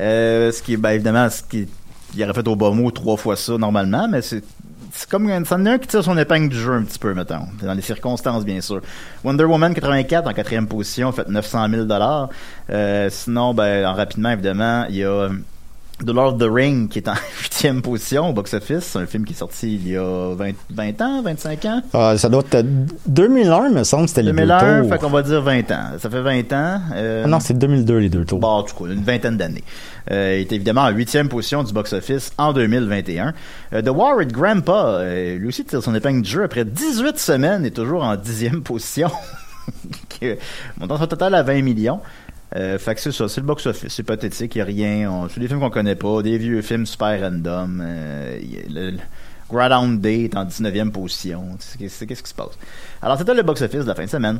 [0.00, 1.68] Euh, ce qui est, ben, évidemment, ce qui
[2.16, 4.42] il aurait fait au bas mot trois fois ça normalement, mais c'est
[4.96, 7.14] c'est comme un, c'en est un qui tire son épingle du jeu un petit peu,
[7.14, 7.48] mettons.
[7.60, 8.80] Dans les circonstances, bien sûr.
[9.24, 12.28] Wonder Woman 84 en quatrième position, fait 900 000 dollars.
[12.70, 15.30] Euh, sinon, ben, en rapidement, évidemment, il y a euh,
[15.98, 17.14] The Lord of the Ring qui est en
[17.64, 18.80] huitième position au box-office.
[18.84, 21.82] C'est un film qui est sorti il y a 20, 20 ans, 25 ans?
[21.94, 22.66] Ah, ça doit être
[23.06, 24.90] 2001, me semble, c'était les deux 2001, tours.
[24.90, 25.84] fait qu'on va dire 20 ans.
[25.98, 26.80] Ça fait 20 ans.
[26.94, 28.38] euh, Ah non, c'est 2002 les deux tours.
[28.38, 29.64] Bon, en tout cas, une vingtaine d'années.
[30.10, 33.32] Euh, il est évidemment en huitième position du box-office en 2021.
[33.72, 35.02] Euh, The War with Grandpa,
[35.38, 39.10] lui aussi tire son épingle du jeu après 18 semaines, est toujours en dixième position.
[40.20, 40.36] Que-
[40.78, 42.00] Montant son total à 20 millions.
[42.56, 45.10] Euh, fait que c'est ça, c'est le box-office, c'est pathétique, il a rien.
[45.10, 47.82] on- C'est des films qu'on connaît pas, des vieux films super random.
[47.84, 48.38] Euh,
[48.70, 48.96] le,
[49.50, 51.56] Groundhog Day est en 19e position.
[51.78, 52.50] Qu'est-ce qui se passe?
[53.02, 54.38] Alors, c'était le box-office de la fin de semaine.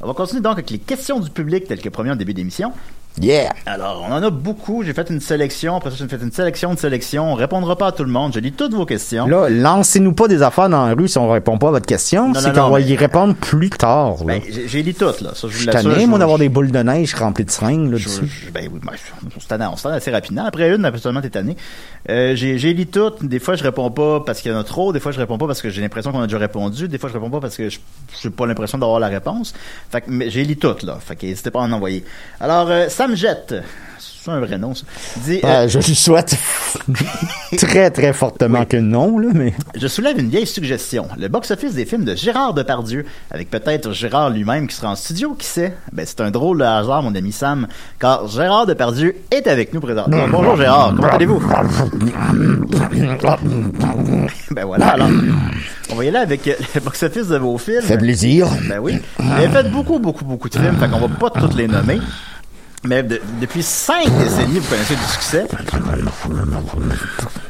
[0.00, 2.72] On va continuer donc avec les questions du public telles que promis en début d'émission.
[3.20, 3.52] Yeah!
[3.66, 4.82] Alors, on en a beaucoup.
[4.82, 5.76] J'ai fait une sélection.
[5.76, 7.32] Après ça, j'ai fait une sélection de sélection.
[7.32, 8.32] On répondra pas à tout le monde.
[8.34, 9.26] Je lis toutes vos questions.
[9.28, 12.34] Là, lancez-nous pas des affaires dans la rue si on répond pas à votre question.
[12.34, 14.16] C'est qu'on va mais- y répondre plus tard.
[14.24, 14.24] Là.
[14.24, 15.30] Ben, j'ai lu toutes, là.
[15.34, 16.08] Ça, je vous l'assure.
[16.08, 18.26] moi, d'avoir des boules de neige remplies de seringues là, je- dessus.
[18.46, 18.92] je- ben oui, ben,
[19.36, 20.44] on se tanne- assez rapidement.
[20.44, 21.56] Après une, absolument, t'es tanné.
[22.10, 23.24] Euh, j'ai j'ai lu toutes.
[23.24, 24.92] Des fois, je réponds pas parce qu'il y en a trop.
[24.92, 26.88] Des fois, je réponds pas parce que j'ai l'impression qu'on a déjà répondu.
[26.88, 27.78] Des fois, je réponds pas parce que je
[28.20, 29.54] j'ai pas l'impression d'avoir la réponse.
[29.90, 30.98] Fait que, mais j'ai lu toutes, là.
[31.00, 32.04] Fait que n'hésitez pas à en envoyer.
[32.40, 33.54] Alors, euh, Sam Jett.
[34.24, 34.84] C'est un vrai nom, ça.
[35.18, 36.34] Dit, euh, je lui souhaite
[37.58, 39.52] très, très fortement que non, là, mais.
[39.76, 41.08] Je soulève une vieille suggestion.
[41.18, 45.34] Le box-office des films de Gérard Depardieu, avec peut-être Gérard lui-même qui sera en studio,
[45.34, 45.76] qui sait?
[45.92, 47.66] Ben, c'est un drôle de hasard, mon ami Sam,
[48.00, 50.26] car Gérard Depardieu est avec nous présentement.
[50.30, 51.42] Bonjour Gérard, comment allez-vous?
[54.52, 55.10] ben voilà, alors,
[55.90, 57.82] on va y aller avec le box-office de vos films.
[57.82, 58.48] Fait plaisir.
[58.70, 58.98] Ben oui.
[59.18, 62.00] Vous avez fait beaucoup, beaucoup, beaucoup de films, fait qu'on va pas tous les nommer.
[62.86, 65.46] Mais de- depuis cinq décennies, vous connaissez du succès.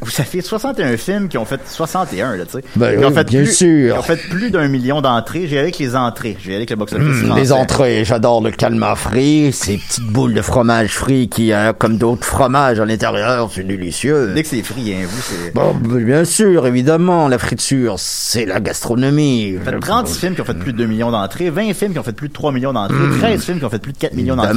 [0.06, 2.64] Ça fait 61 films qui ont fait 61, là, tu sais.
[2.76, 3.94] Ben ont fait bien plus, sûr.
[3.94, 5.46] Qui ont fait plus d'un million d'entrées.
[5.48, 6.36] J'ai avec les entrées.
[6.40, 7.40] J'ai avec le box-office français.
[7.40, 11.96] les entrées, j'adore le calmar frit, ces petites boules de fromage frit qui, euh, comme
[11.96, 14.32] d'autres fromages à l'intérieur, c'est délicieux.
[14.34, 15.52] Dès que c'est frit, hein, vous, c'est...
[15.54, 19.56] Bon, ben, bien sûr, évidemment, la friture, c'est la gastronomie.
[19.56, 21.98] Vous faites 30 films qui ont fait plus de 2 millions d'entrées, 20 films qui
[21.98, 24.14] ont fait plus de 3 millions d'entrées, 13 films qui ont fait plus de 4
[24.14, 24.52] millions d'entrées.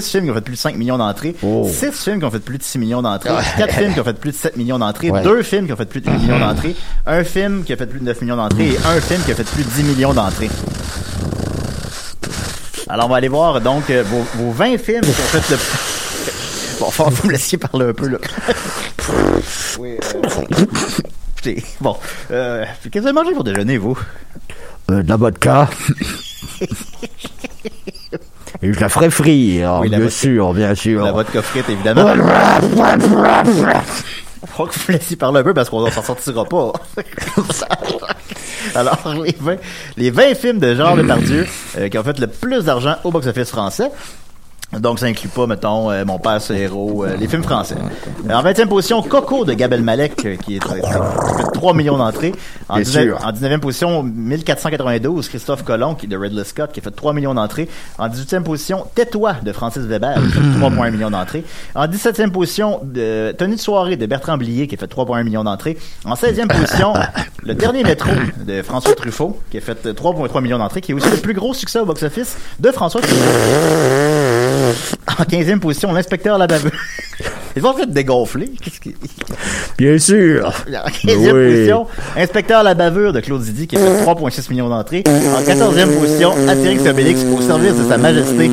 [0.00, 1.68] 10 films qui ont fait plus de 5 millions d'entrées, Oh.
[1.70, 3.42] 6 films qui ont fait plus de 6 millions d'entrées, Ouais.
[3.58, 5.22] 4 films qui ont fait plus de 7 millions d'entrées, Ouais.
[5.22, 7.86] 2 films qui ont fait plus de 8 millions d'entrées, un film qui a fait
[7.86, 10.12] plus de 9 millions d'entrées et un film qui a fait plus de 10 millions
[10.14, 10.50] d'entrées.
[12.88, 15.56] Alors, on va aller voir donc euh, vos, vos 20 films qui ont fait le...
[16.78, 18.18] Bon, faut vous me laissiez parler un peu, là.
[19.78, 21.54] oui, euh...
[21.80, 21.96] Bon,
[22.32, 23.96] euh, qu'est-ce que vous avez mangé pour déjeuner, vous?
[24.90, 25.68] Euh, de la vodka.
[28.62, 30.10] Et je la ferai frire, Oui, bien vodka.
[30.14, 31.04] sûr, bien sûr.
[31.04, 32.06] La vodka frite, évidemment.
[34.46, 36.72] Faut que vous laissiez parler un peu parce qu'on s'en sortira pas.
[38.74, 39.56] Alors, les 20,
[39.96, 41.46] les 20 films de Jean Depardieu
[41.78, 43.90] euh, qui ont fait le plus d'argent au box-office français.
[44.80, 47.76] Donc, ça inclut pas, mettons, euh, Mon père, c'est héros, euh, les films français.
[48.28, 51.74] Euh, en 20e position, Coco de Gabel Malek, euh, qui est qui a fait 3
[51.74, 52.32] millions d'entrées.
[52.68, 53.18] En, Bien 19 sûr.
[53.26, 57.12] en 19e position, 1492, Christophe Colomb, qui est de Ridley Scott, qui a fait 3
[57.12, 57.68] millions d'entrées.
[57.98, 61.44] En 18e position, Tais-toi de Francis Weber, qui a fait 3,1 millions d'entrées.
[61.74, 65.44] En 17e position, de Tenue de soirée de Bertrand Blier, qui a fait 3,1 millions
[65.44, 65.78] d'entrées.
[66.04, 66.92] En 16e position,
[67.42, 68.10] Le dernier métro
[68.44, 71.54] de François Truffaut, qui a fait 3,3 millions d'entrées, qui est aussi le plus gros
[71.54, 74.25] succès au box-office de François Truffaut.
[75.18, 76.70] En 15e position, l'inspecteur la baveux.
[77.56, 78.50] Ils vont fait dégonfler.
[78.62, 78.94] Qu'est-ce qui...
[79.78, 80.46] Bien sûr.
[80.46, 81.48] En 15e Oui.
[81.50, 85.04] position, Inspecteur la bavure de Claude Zidi qui a fait 3,6 millions d'entrées.
[85.06, 88.50] En 14e position, Astérix Obélix au service de sa majesté.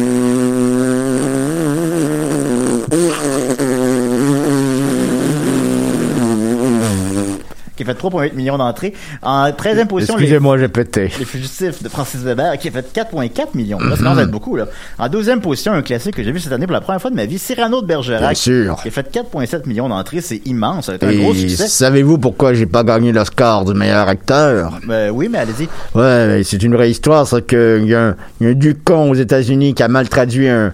[7.84, 8.94] Qui a fait 3,8 millions d'entrées.
[9.22, 11.12] En 13e position, Excusez-moi, j'ai pété.
[11.20, 13.80] les Fugitifs de Francis Weber qui a fait 4,4 millions.
[13.80, 14.66] Là, ça commence à être beaucoup, là.
[14.98, 17.16] En 12e position, un classique que j'ai vu cette année pour la première fois de
[17.16, 18.22] ma vie, Cyrano de Bergerac.
[18.22, 18.76] Bien sûr.
[18.82, 20.22] Qui a fait 4,7 millions d'entrées.
[20.22, 20.86] C'est immense.
[20.86, 21.68] Ça a été un gros succès.
[21.68, 24.80] savez-vous pourquoi j'ai pas gagné l'Oscar du meilleur acteur?
[24.88, 25.68] Ben oui, mais allez-y.
[25.98, 29.84] Ouais, c'est une vraie histoire, c'est qu'il y, y a un Ducon aux États-Unis qui
[29.84, 30.72] a mal traduit un,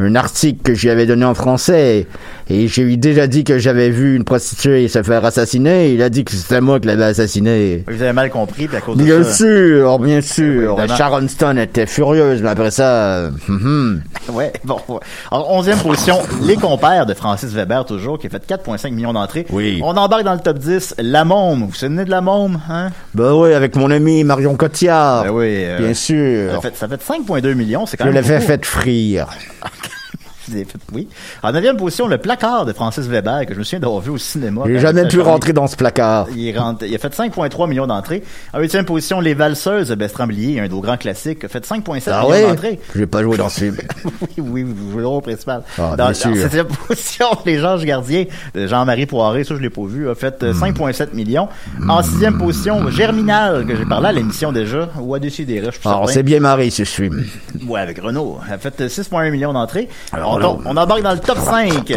[0.00, 2.06] un article que j'y avais donné en français.
[2.48, 5.92] Et j'ai lui déjà dit que j'avais vu une prostituée se faire assassiner.
[5.92, 7.84] Il a dit que c'était moi qui l'avais assassinée.
[7.86, 9.32] Vous avez mal compris, puis à cause de Bien ça.
[9.34, 10.72] sûr, bien sûr.
[10.78, 10.96] évidemment.
[10.96, 14.34] Sharon Stone était furieuse, mais après ça, hum, hum.
[14.34, 14.78] Ouais, bon.
[15.30, 19.46] En onzième position, Les Compères de Francis Weber, toujours, qui a fait 4,5 millions d'entrées.
[19.50, 19.80] Oui.
[19.84, 20.96] On embarque dans le top 10.
[20.98, 21.60] La Môme.
[21.60, 22.88] Vous vous souvenez de La Môme, hein?
[23.14, 25.24] Ben oui, avec mon ami Marion Cotillard.
[25.24, 25.46] Ben oui.
[25.64, 26.52] euh, Bien sûr.
[26.54, 28.46] Ça fait, fait 5,2 millions, c'est quand Je même l'avais beaucoup.
[28.48, 29.26] fait frire.
[30.92, 31.08] Oui.
[31.42, 34.18] En neuvième position, Le Placard de Francis Weber, que je me souviens d'avoir vu au
[34.18, 34.62] cinéma.
[34.66, 36.26] J'ai quand jamais pu rentrer dans ce placard.
[36.30, 36.56] Il, il
[36.94, 38.22] a fait 5,3 millions d'entrées.
[38.52, 42.02] En huitième position, Les Valseuses de Bestramblier, un de vos grands classiques, a fait 5,7
[42.12, 42.42] Ah millions ouais?
[42.42, 42.80] d'entrées.
[42.96, 43.76] J'ai pas joué dans ce film.
[44.20, 45.62] oui, oui, vous jouez le rôle principal.
[45.78, 46.34] Ah, dans, bien sûr.
[46.36, 50.30] septième position, Les Georges Gardiens de Jean-Marie Poiré, ça je l'ai pas vu, a fait
[50.42, 50.46] Hmm.
[50.46, 51.48] euh, 5,7 millions.
[51.88, 55.80] En sixième position, Germinal, que j'ai parlé à l'émission déjà, ou à Décider, je suis
[55.84, 56.12] Alors, certain.
[56.14, 57.24] c'est bien marré, ce film.
[57.66, 58.38] Ouais, avec Renault.
[58.50, 59.88] A fait euh, 6,1 millions d'entrées.
[60.12, 61.92] Alors, On, embarque dans le top 5.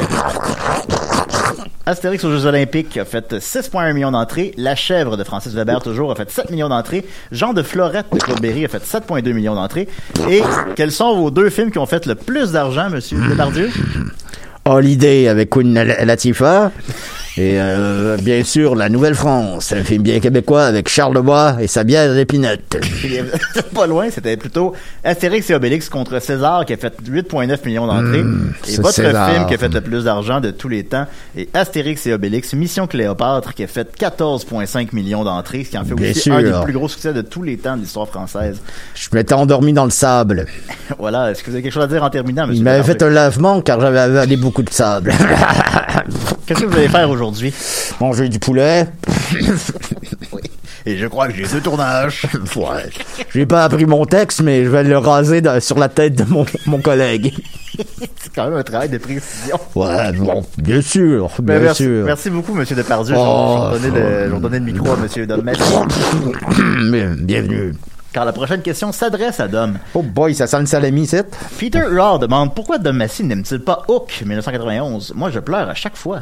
[1.86, 4.54] Astérix aux Jeux Olympiques a fait 6,1 millions d'entrées.
[4.58, 7.06] La Chèvre de Francis Weber, toujours, a fait 7 millions d'entrées.
[7.32, 9.88] Jean de Florette de Claude Berry a fait 7,2 millions d'entrées.
[10.30, 10.42] Et
[10.76, 13.70] quels sont vos deux films qui ont fait le plus d'argent, monsieur Depardieu?
[14.66, 16.72] Holiday avec Queen La- Latifah.
[17.36, 21.84] Et euh, bien sûr, La Nouvelle-France, un film bien québécois avec Charles Lebois et sa
[21.84, 22.78] bière d'épinette.
[23.74, 28.22] Pas loin, c'était plutôt Astérix et Obélix contre César qui a fait 8,9 millions d'entrées.
[28.22, 29.32] Mmh, et votre César.
[29.32, 32.54] film qui a fait le plus d'argent de tous les temps est Astérix et Obélix,
[32.54, 36.36] Mission Cléopâtre qui a fait 14,5 millions d'entrées, ce qui en fait Bien aussi sûr.
[36.36, 38.62] un des plus gros succès de tous les temps de l'histoire française.
[38.94, 40.46] Je m'étais endormi dans le sable.
[41.00, 43.02] voilà, est-ce que vous avez quelque chose à dire en terminant, monsieur Il m'avait fait
[43.02, 45.12] un lavement car j'avais avalé beaucoup de sable.
[46.46, 47.23] Qu'est-ce que vous allez faire aujourd'hui?
[48.00, 48.86] Manger du poulet.
[50.86, 52.24] Et je crois que j'ai deux tournages.
[52.58, 52.90] Ouais.
[53.34, 56.24] J'ai pas appris mon texte, mais je vais le raser dans- sur la tête de
[56.26, 57.34] mon, mon collègue.
[58.20, 59.58] C'est quand même un travail de précision.
[59.76, 62.06] Ouais, bon, bien sûr, bien Ben, merci, sûr.
[62.06, 63.16] merci beaucoup, monsieur Depardieu.
[63.18, 65.62] Oh, je vais donner le, micro à monsieur Dom Massy.
[66.92, 67.74] Bien- Bienvenue.
[68.12, 69.80] Car la prochaine question s'adresse à Dom.
[69.96, 71.26] Oh boy, ça sent le salami, c'est.
[71.58, 75.96] Peter Raw demande pourquoi Dom Massy n'aime-t-il pas Hook 1991 Moi, je pleure à chaque
[75.98, 76.20] fois.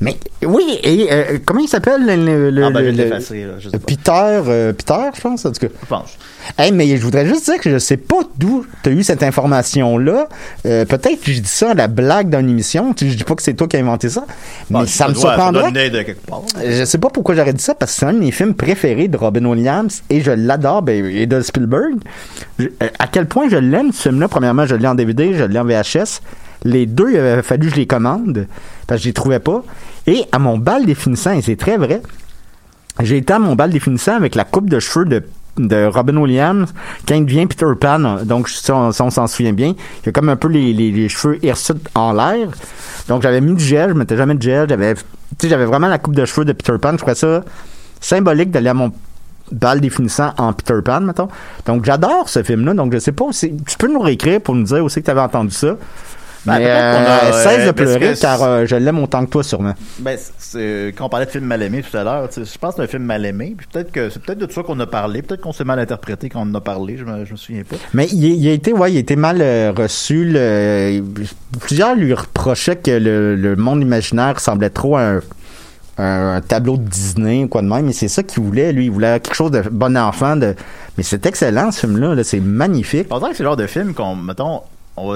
[0.00, 3.10] Mais oui, et euh, comment il s'appelle le, le- Ah, ben, je le- vais le-
[3.10, 3.86] l'effacer, là, je sais pas.
[3.86, 5.72] Peter, euh, Peter, je pense en tout cas.
[5.82, 6.18] Je pense.
[6.58, 9.22] Hey, mais je voudrais juste dire que je sais pas d'où tu as eu cette
[9.22, 10.28] information-là.
[10.66, 12.92] Euh, Peut-être que j'ai dit ça à la blague d'une émission.
[13.00, 14.24] Je dis pas que c'est toi qui as inventé ça,
[14.70, 15.70] mais ça me surprendrait.
[16.66, 19.06] Je sais pas pourquoi j'aurais dit ça parce que c'est un de mes films préférés
[19.08, 21.94] de Robin Williams et je l'adore ben, et de Spielberg.
[22.58, 22.68] Je-
[22.98, 24.26] à quel point je l'aime ce film-là.
[24.28, 26.20] Premièrement, je l'ai en DVD, je l'ai en VHS.
[26.64, 28.46] Les deux, il avait fallu que je les commande
[28.86, 29.62] parce que je les trouvais pas.
[30.06, 32.02] Et à mon bal définissant, et c'est très vrai,
[33.00, 35.06] j'ai été à mon bal définissant avec la coupe de cheveux
[35.58, 36.72] de Robin Williams
[37.06, 40.28] quand il devient Peter Pan donc si on, si s'en souvient bien il a comme
[40.28, 42.48] un peu les, les, cheveux hirsutes en l'air.
[43.08, 44.94] Donc j'avais mis du gel je mettais jamais de gel j'avais
[45.42, 47.42] j'avais vraiment la coupe de cheveux de Peter Pan je trouvais ça
[48.00, 48.92] symbolique d'aller à mon
[49.50, 51.28] bal définissant en Peter Pan mettons.
[51.66, 54.54] Donc j'adore ce film là donc je sais pas aussi tu peux nous réécrire pour
[54.54, 55.76] nous dire aussi que tu avais entendu ça
[56.44, 59.44] Ben, mais a, euh, euh, cesse de pleurer car euh, je l'aime autant que toi
[59.44, 62.70] sûrement Ben, c'est- quand on parlait de film mal aimé tout à l'heure, je pense
[62.74, 63.54] que c'est un film mal aimé.
[63.56, 65.22] Puis peut-être que c'est peut-être de ça qu'on a parlé.
[65.22, 66.96] Peut-être qu'on s'est mal interprété quand on en a parlé.
[66.96, 67.76] Je me, je me souviens pas.
[67.94, 70.24] Mais il, il a été, ouais, il a été mal euh, reçu.
[70.24, 71.00] le-
[71.60, 75.20] plusieurs lui reprochaient que le, le monde imaginaire ressemblait trop à un,
[75.98, 77.86] un tableau de Disney ou quoi de même.
[77.86, 78.86] Mais c'est ça qu'il voulait, lui.
[78.86, 80.34] Il voulait quelque chose de bon enfant.
[80.34, 80.56] De...
[80.98, 82.14] Mais c'est excellent, ce film-là.
[82.16, 82.24] Là.
[82.24, 83.06] C'est magnifique.
[83.10, 84.62] On dirait que c'est le genre de film qu'on, mettons,
[84.96, 85.14] on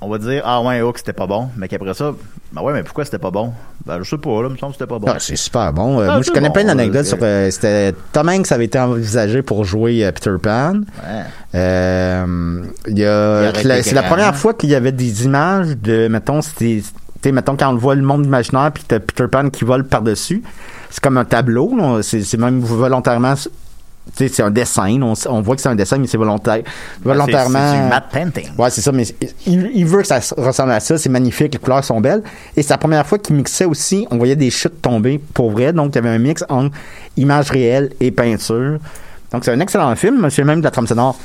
[0.00, 1.48] on va dire, ah ouais, Hook, c'était pas bon.
[1.56, 2.12] Mais qu'après ça,
[2.52, 3.52] ben ouais, mais pourquoi c'était pas bon?
[3.86, 5.06] Ben, je sais pas, là, il me semble que c'était pas bon.
[5.08, 6.00] Ah, c'est super bon.
[6.00, 7.18] Euh, Ah, moi, je connais bon, plein d'anecdotes sur.
[7.22, 10.74] euh, c'était Tom Hanks avait été envisagé pour jouer euh, Peter Pan.
[11.02, 11.22] Ouais.
[11.54, 16.42] Euh, il y a, c'est la première fois qu'il y avait des images de, mettons,
[16.42, 16.82] c'était,
[17.32, 20.42] mettons, quand on voit le monde imaginaire puis t'as Peter Pan qui vole par-dessus,
[20.90, 23.34] c'est comme un tableau, c'est, même volontairement,
[24.14, 26.62] c'est un dessin, on, voit que c'est un dessin, mais c'est volontaire,
[27.02, 27.58] volontairement.
[27.58, 28.48] Ben, C'est, c'est du matte painting.
[28.56, 29.04] Ouais, c'est ça, mais
[29.46, 32.22] il, il veut que ça ressemble à ça, c'est magnifique, les couleurs sont belles.
[32.56, 35.72] Et c'est la première fois qu'il mixait aussi, on voyait des chutes tomber pour vrai,
[35.72, 36.74] donc il y avait un mix entre
[37.16, 38.78] image réelle et peinture.
[39.32, 41.18] Donc c'est un excellent film, monsieur même de la trame sonore.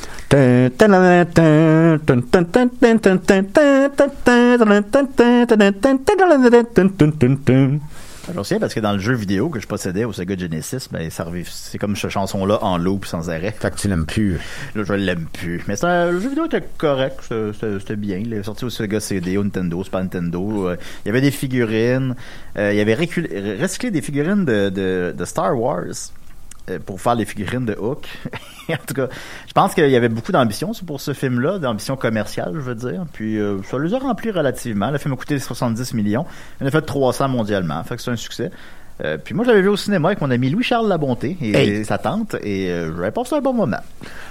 [8.27, 10.87] Je me souviens parce que dans le jeu vidéo que je possédais au Sega Genesis,
[10.91, 13.51] ben, c'est comme cette chanson-là en loop sans arrêt.
[13.51, 14.39] Fait que tu l'aimes plus.
[14.75, 15.63] Là, je l'aime plus.
[15.67, 18.17] Mais le jeu vidéo était correct, c'était- bien.
[18.17, 20.69] Il est sorti au Sega CD, au Nintendo, Super Nintendo.
[20.69, 22.15] Euh, il y avait des figurines.
[22.57, 25.83] Euh, il y avait recyclé des figurines de, de, de Star Wars.
[26.69, 28.07] Euh, pour faire les figurines de Hook.
[28.69, 29.07] en tout cas,
[29.47, 33.05] je pense qu'il y avait beaucoup d'ambition pour ce film-là, d'ambition commerciale, je veux dire.
[33.13, 34.91] Puis euh, ça les a remplis relativement.
[34.91, 36.25] Le film a coûté 70 millions.
[36.59, 37.83] Il en a fait 300 mondialement.
[37.83, 38.51] Fait que c'est un succès.
[39.03, 41.69] Euh, puis moi, je l'avais vu au cinéma avec mon ami Louis-Charles Labonté et, Hey.
[41.69, 43.77] et sa tante, et euh, j'avais passé un bon moment.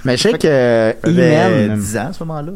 [0.04, 2.52] Mais je sais que euh, J'avais E-Man, 10 ans à ce moment-là.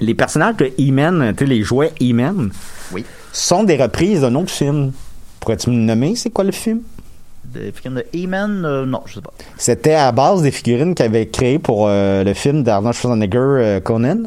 [0.00, 2.50] les personnages de E-Man, tu sais, les jouets E-Man,
[2.92, 3.04] Oui.
[3.32, 4.92] sont des reprises d'un autre film.
[5.40, 6.80] Pourrais-tu me nommer c'est quoi le film?
[7.52, 9.32] Des figurines de He-Man, euh, non, je sais pas.
[9.56, 13.80] C'était à base des figurines qu'ils avaient créées pour euh, le film d'Arnold Schwarzenegger, euh,
[13.80, 14.24] Conan.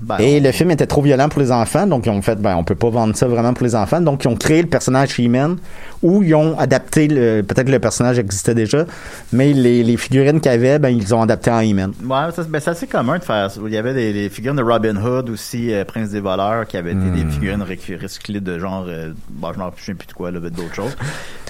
[0.00, 2.56] Ben, Et le film était trop violent pour les enfants, donc ils ont fait, ben,
[2.56, 5.18] on peut pas vendre ça vraiment pour les enfants, donc ils ont créé le personnage
[5.18, 5.56] He-Man,
[6.02, 8.84] ou ils ont adapté, le, peut-être que le personnage existait déjà,
[9.32, 11.92] mais les, les figurines qu'il y avait, ben, ils ont adapté en He-Man.
[12.04, 13.60] Ouais, ça, ben, c'est assez commun de faire ça.
[13.66, 16.76] Il y avait des, des figurines de Robin Hood aussi, euh, Prince des voleurs, qui
[16.76, 17.30] avaient été des Hmm.
[17.30, 17.62] figurines
[18.02, 20.96] recyclées de genre, euh, bon, je m'en souviens plus de quoi, là, d'autres choses.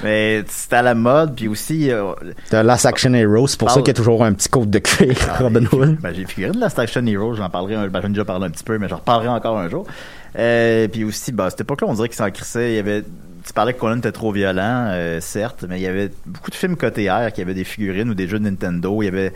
[0.03, 2.13] Mais c'était à la mode, puis aussi, euh,
[2.51, 4.71] The Last Action Hero, c'est pour ça Parle- qu'il y a toujours un petit côte
[4.71, 5.99] de cuir, Ah, Robin Hood.
[6.01, 8.51] Ben, j'ai figuré de Last Action Hero, j'en parlerai, ben, j'en ai déjà parlé un
[8.51, 9.87] petit peu, mais j'en reparlerai encore un jour.
[10.39, 12.73] Euh, puis aussi, ben, à cette époque-là, on dirait qu'il s'en crissait.
[12.73, 15.87] Il y avait, tu parlais que Conan était trop violent, euh, certes, mais il y
[15.87, 19.03] avait beaucoup de films côté R qui avaient des figurines ou des jeux de Nintendo.
[19.03, 19.33] Il y avait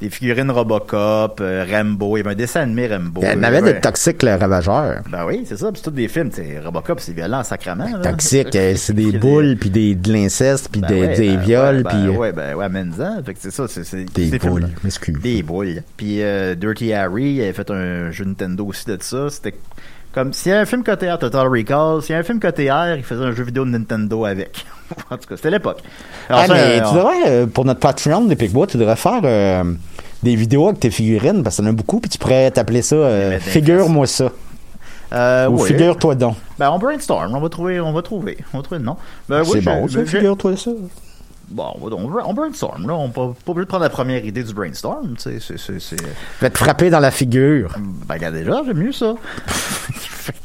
[0.00, 2.16] des figurines Robocop, euh, Rambo.
[2.16, 3.22] Il y avait un dessin animé Rambo.
[3.22, 3.74] Il y en avait Ouais.
[3.74, 5.02] de Toxic le Ravageur.
[5.10, 5.72] Ben oui, c'est ça.
[5.72, 6.28] Puis c'est tous des films.
[6.30, 7.84] t'sais, Robocop, c'est violent sacrement.
[7.86, 7.98] là.
[8.10, 11.40] Toxic, euh, c'est des boules, puis des, de l'inceste, puis Ben des, ouais, des ben
[11.40, 13.22] viols, ouais, puis ben ouais, ben ouais, amène-en.
[13.24, 14.68] Fait que c'est ça, c'est des boules.
[15.22, 15.82] Des boules.
[15.96, 19.30] Puis euh, Dirty Harry, il avait fait un jeu Nintendo aussi de ça.
[19.30, 19.54] C'était
[20.16, 22.40] comme s'il y a un film côté R, Total Recall, s'il y a un film
[22.40, 24.64] côté R, il faisait un jeu vidéo de Nintendo avec.
[25.10, 25.80] en tout cas, c'était l'époque.
[26.30, 29.62] Ah, mais euh, tu devrais, euh, pour notre Patreon des Picbois, tu devrais faire euh,
[30.22, 32.96] des vidéos avec tes figurines, parce que t'en as beaucoup, puis tu pourrais t'appeler ça
[32.96, 34.30] euh, Figure-moi ça.
[35.12, 35.58] euh, Ou.
[35.58, 36.36] Figure-toi donc.
[36.58, 38.96] Ben, on brainstorm, on va trouver, on va trouver, on va trouver le nom.
[39.28, 40.70] Ben, oui, c'est bon, j'ai- Figure-toi ça.
[41.48, 42.94] Bon, on, on brainstorm, là.
[42.94, 45.54] On peut pas obligé de prendre la première idée du brainstorm, tu sais.
[45.58, 45.96] c'est-
[46.40, 47.74] vais te frapper dans la figure.
[48.06, 49.14] Ben, regarde déjà, j'aime mieux ça.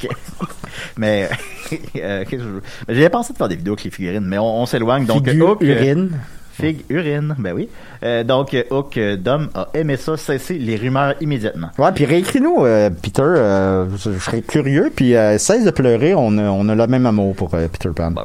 [0.98, 1.30] Mais,
[1.96, 5.06] euh, Ben, J'avais pensé de faire des vidéos avec les figurines, mais on, on s'éloigne.
[5.06, 6.12] Donc, Figure, Hook, euh, urine.
[6.54, 7.70] Figue, urine, ben oui.
[8.04, 11.70] Euh, donc, Hook, euh, Dom a aimé ça, cesser les rumeurs immédiatement.
[11.78, 13.22] Ouais, puis réécris-nous, euh, Peter.
[13.24, 14.92] euh, je, je serais curieux.
[14.94, 17.90] Puis euh, cesse de pleurer, on a, on a le même amour pour euh, Peter
[17.96, 18.12] Pan.
[18.12, 18.24] Bon,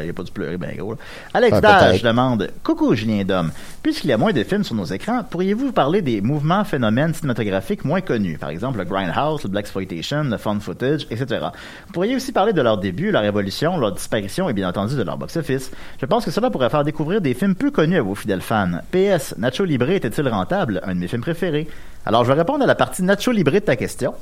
[0.00, 0.92] Il n'y a pas du pleurer, ben gros.
[0.92, 0.98] là.
[1.34, 3.50] Alex Dage demande Coucou Julien Dom,
[3.82, 7.12] puisqu'il y a moins de films sur nos écrans, pourriez-vous vous parler des mouvements phénomènes
[7.14, 11.46] cinématographiques moins connus, par exemple le Grindhouse, le Black Exploitation, le Found Footage, etc.
[11.86, 15.02] Vous pourriez aussi parler de leur début, leur évolution, leur disparition et bien entendu de
[15.02, 15.70] leur box-office.
[16.00, 18.80] Je pense que cela pourrait faire découvrir des films peu connus à vos fidèles fans.
[18.90, 20.80] PS, Nacho Libre était-il rentable?
[20.84, 21.68] Un de mes films préférés.
[22.06, 24.14] Alors je vais répondre à la partie Nacho Libre de ta question.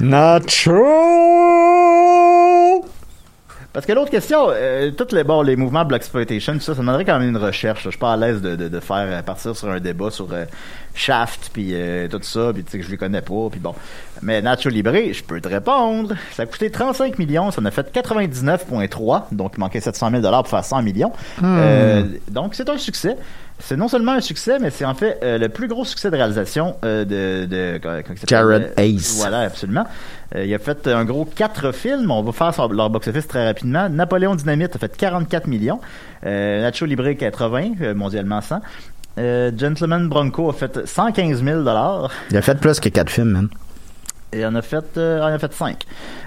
[0.00, 0.74] Nacho!
[3.76, 6.80] Parce que l'autre question, euh, tous les, bon, les mouvements Black Exploitation, tout ça, ça
[6.80, 7.82] demanderait quand même une recherche.
[7.84, 10.32] Je suis pas à l'aise de, de, de faire euh, partir sur un débat sur
[10.32, 10.46] euh,
[10.94, 13.74] Shaft, puis euh, tout ça, puis tu sais que je les connais pas, puis bon.
[14.22, 16.14] Mais Nacho Libre, je peux te répondre.
[16.32, 20.22] Ça a coûté 35 millions, ça en a fait 99,3, donc il manquait 700 000
[20.22, 21.12] pour faire 100 millions.
[21.44, 23.18] Euh, donc c'est un succès.
[23.58, 26.16] C'est non seulement un succès, mais c'est en fait euh, le plus gros succès de
[26.16, 27.96] réalisation euh, de, de comment?
[28.26, 29.16] Jared Euh, Ace.
[29.16, 29.86] Voilà, absolument.
[30.34, 32.10] Euh, il a fait un gros quatre films.
[32.10, 33.88] On va faire son- leur box-office très rapidement.
[33.88, 35.80] Napoléon Dynamite a fait 44 millions.
[36.22, 38.60] Nacho Libre 80, euh, mondialement 100.
[39.18, 41.62] Euh, Gentleman Bronco a fait 115 000
[42.30, 43.48] Il a fait plus que quatre films, man.
[44.32, 45.84] Et on a fait, euh, on a fait 5.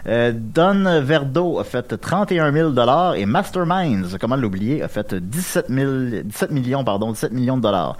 [0.08, 5.92] Euh, Don Verdo a fait 31 000 et Masterminds, comment l'oublier, a fait 17, 000
[6.24, 7.98] 17 millions, pardon, 17 millions de dollars.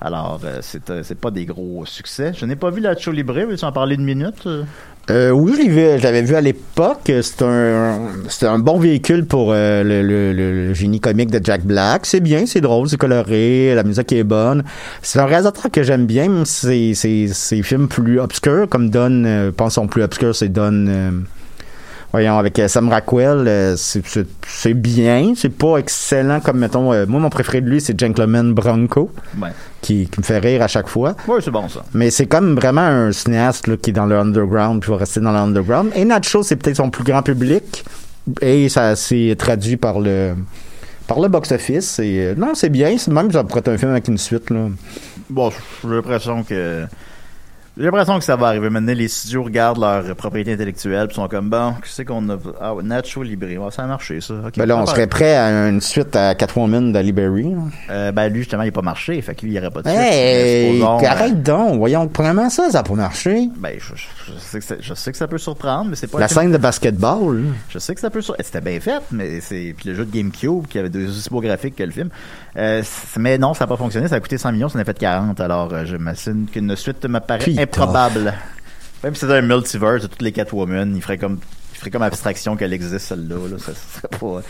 [0.00, 2.32] Alors, euh, c'est euh, c'est pas des gros succès.
[2.34, 4.48] Je n'ai pas vu la Libre, veux-tu en parler une minute?
[5.10, 7.10] Euh, oui, je vu, l'avais vu à l'époque.
[7.22, 11.64] C'est un, c'est un bon véhicule pour euh, le, le- le- génie comique de Jack
[11.64, 12.06] Black.
[12.06, 14.62] C'est bien, c'est drôle, c'est coloré, la musique est bonne.
[15.02, 19.50] C'est un réalisateur que j'aime bien, c'est, c'est, c'est films plus obscurs, comme Don, euh,
[19.68, 21.10] son plus obscur, c'est Don, euh,
[22.12, 23.44] voyons, avec euh, Sam Rockwell.
[23.46, 27.98] euh, c'est, bien, c'est pas excellent comme, mettons, euh, moi, mon préféré de lui, c'est
[27.98, 29.50] Gentleman Bronco, ouais.
[29.80, 31.14] qui, qui me fait rire à chaque fois.
[31.26, 31.84] Ouais, c'est bon ça.
[31.94, 35.20] Mais c'est comme vraiment un cinéaste là, qui est dans le underground, puis va rester
[35.20, 35.90] dans le underground.
[35.94, 37.84] Et Nacho, c'est peut-être son plus grand public.
[38.42, 40.34] Et ça s'est traduit par le
[41.06, 41.98] par le box-office.
[41.98, 42.96] Et euh, non, c'est bien.
[42.98, 44.50] C'est même ça pourrait être un film avec une suite.
[44.50, 44.68] Là.
[45.28, 45.50] Bon,
[45.82, 46.84] j'ai l'impression que.
[47.78, 48.68] J'ai l'impression que ça va arriver.
[48.68, 52.36] Maintenant, les studios regardent leur propriété intellectuelle puis sont comme, bon, qu'est-ce qu'on a?
[52.60, 53.20] Ah, ouais, Nacho.
[53.22, 53.36] Ouais,
[53.70, 54.34] ça a marché, ça.
[54.56, 57.44] Ben là, on serait prêt à une suite à Catwoman de Liberty.
[57.44, 57.58] là.
[57.90, 59.20] Euh, ben, lui, justement, il n'a pas marché.
[59.22, 60.00] Fait que lui, il n'y aurait pas de suite.
[60.00, 61.78] Hey, euh, arrête donc.
[61.78, 63.48] Voyons, premièrement, ça, ça n'a pas marché.
[63.56, 66.06] Ben, je, je- je sais que ça, je sais que ça peut surprendre, mais c'est
[66.08, 67.44] pas La film- scène de basketball.
[67.68, 68.34] Je sais que ça peut sur...
[68.40, 69.74] C'était bien fait, mais c'est.
[69.76, 72.08] Puis le jeu de GameCube qui avait des aussi beaux graphiques que le film.
[72.56, 72.82] Euh,
[73.16, 74.08] mais non, ça n'a pas fonctionné.
[74.08, 75.40] Ça a coûté 100 millions, ça en a fait 40.
[75.40, 77.59] Alors, euh, je m'imagine qu'une suite me paraît Putain.
[77.62, 78.34] Improbable.
[79.02, 81.38] Même si c'était un multiverse de toutes les Catwoman, il ferait comme,
[81.72, 83.36] il ferait comme abstraction qu'elle existe celle-là.
[83.50, 83.58] Là.
[83.58, 84.42] Ça, ça serait pas.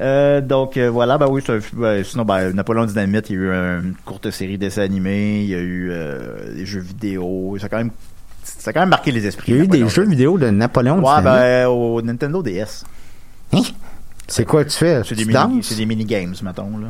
[0.00, 1.42] Euh, donc euh, voilà, bah oui,
[1.74, 5.48] ben, sinon ben, Napoléon Dynamite, il y a eu une courte série d'essais animés, il
[5.50, 7.90] y a eu euh, des jeux vidéo, ça a quand même
[8.42, 9.52] ça a quand même marqué les esprits.
[9.52, 11.24] Il y a eu des jeux vidéo de Napoléon Ouais, Dynamite?
[11.24, 12.84] ben, au Nintendo DS.
[14.26, 15.02] C'est quoi que tu fais?
[15.04, 16.88] C'est des, mini, c'est des mini-games, mettons, là.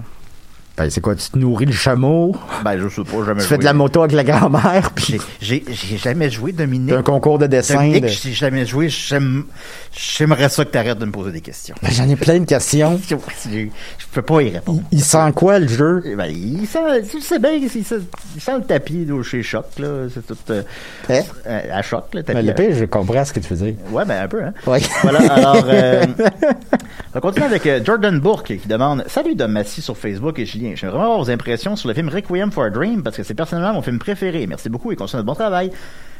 [0.82, 1.14] Ben, c'est quoi?
[1.14, 2.34] Tu te nourris le chameau?
[2.64, 5.62] Ben, je sais pas, jamais Tu fais de la moto avec la grand-mère, puis J'ai,
[5.96, 6.92] jamais joué Dominique.
[6.92, 7.76] un concours de dessin.
[7.76, 8.88] Dominique, de- j'ai jamais joué.
[8.88, 9.44] J'aime-
[9.94, 11.74] J'aimerais ça que t'arrêtes de me poser des questions.
[11.82, 12.98] Ben, J'en ai plein de questions.
[13.08, 13.14] Je,
[13.48, 14.82] je peux pas y répondre.
[14.90, 16.02] Il sent quoi, le jeu?
[16.16, 16.78] Ben, il sent,
[17.10, 17.98] tu sais bien, il sent,
[18.34, 20.08] il sent le tapis là, chez Choc, là.
[20.12, 20.62] C'est tout, euh,
[21.10, 21.20] Hein?
[21.46, 22.38] euh, à Choc, le tapis.
[22.38, 23.74] Ben, le pire, je comprends ce que tu veux dire.
[23.90, 24.52] Ouais, ben un peu, hein.
[24.64, 26.04] Voilà, alors, euh,
[27.14, 30.71] on continue avec euh, Jordan Bourque qui demande Salut Dom Massy sur Facebook et Julien.
[30.76, 33.34] J'aimerais vraiment avoir vos impressions sur le film Requiem for a Dream parce que c'est
[33.34, 34.46] personnellement mon film préféré.
[34.46, 35.70] Merci beaucoup et continue notre bon travail.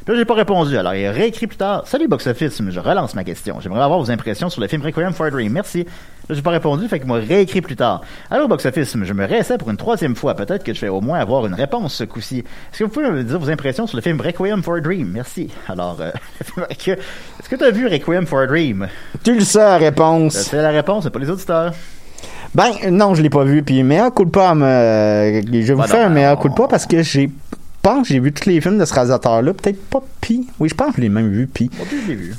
[0.05, 0.77] Puis là, j'ai pas répondu.
[0.77, 3.61] Alors, il a réécrit plus tard Salut Box Office, je relance ma question.
[3.61, 5.53] J'aimerais avoir vos impressions sur le film Requiem for a Dream.
[5.53, 5.85] Merci.
[6.27, 8.01] Là, j'ai pas répondu, fait qu'il m'a réécrit plus tard.
[8.29, 10.35] Alors, Box Office, je me réessaie pour une troisième fois.
[10.35, 12.39] Peut-être que je vais au moins avoir une réponse ce coup-ci.
[12.39, 15.09] Est-ce que vous pouvez me dire vos impressions sur le film Requiem for a Dream?
[15.09, 15.49] Merci.
[15.69, 16.11] Alors, euh,
[16.69, 18.87] est-ce que tu as vu Requiem for a Dream?
[19.23, 20.33] Tu le sais, la réponse.
[20.33, 21.73] c'est la réponse, c'est pas les auditeurs.
[22.55, 23.63] Ben, non, je l'ai pas vu.
[23.63, 25.41] Puis, meilleur coup de pas me...
[25.45, 27.29] Je vais vous Ben faire non, un meilleur on- coup de pas parce que j'ai
[27.81, 29.53] pense que j'ai vu tous les films de ce réalisateur-là.
[29.53, 30.47] Peut-être pas Pi.
[30.59, 31.69] Oui, je pense que je l'ai même vu Pi.
[31.77, 32.33] Moi, je l'ai vu.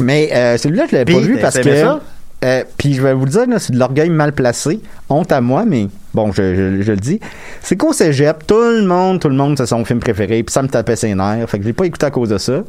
[0.00, 1.76] Mais euh, celui-là, je l'avais pas vu parce que...
[1.80, 2.00] ça?
[2.42, 4.80] Euh, puis je vais vous le dire, là, c'est de l'orgueil mal placé.
[5.10, 7.20] Honte à moi, mais bon, je, je- je le dis.
[7.60, 10.42] C'est qu'au cégep, tout le monde, tout le monde, c'est son film préféré.
[10.42, 11.48] Puis ça me tapait ses nerfs.
[11.50, 12.62] Fait que je l'ai pas écouté à cause de ça.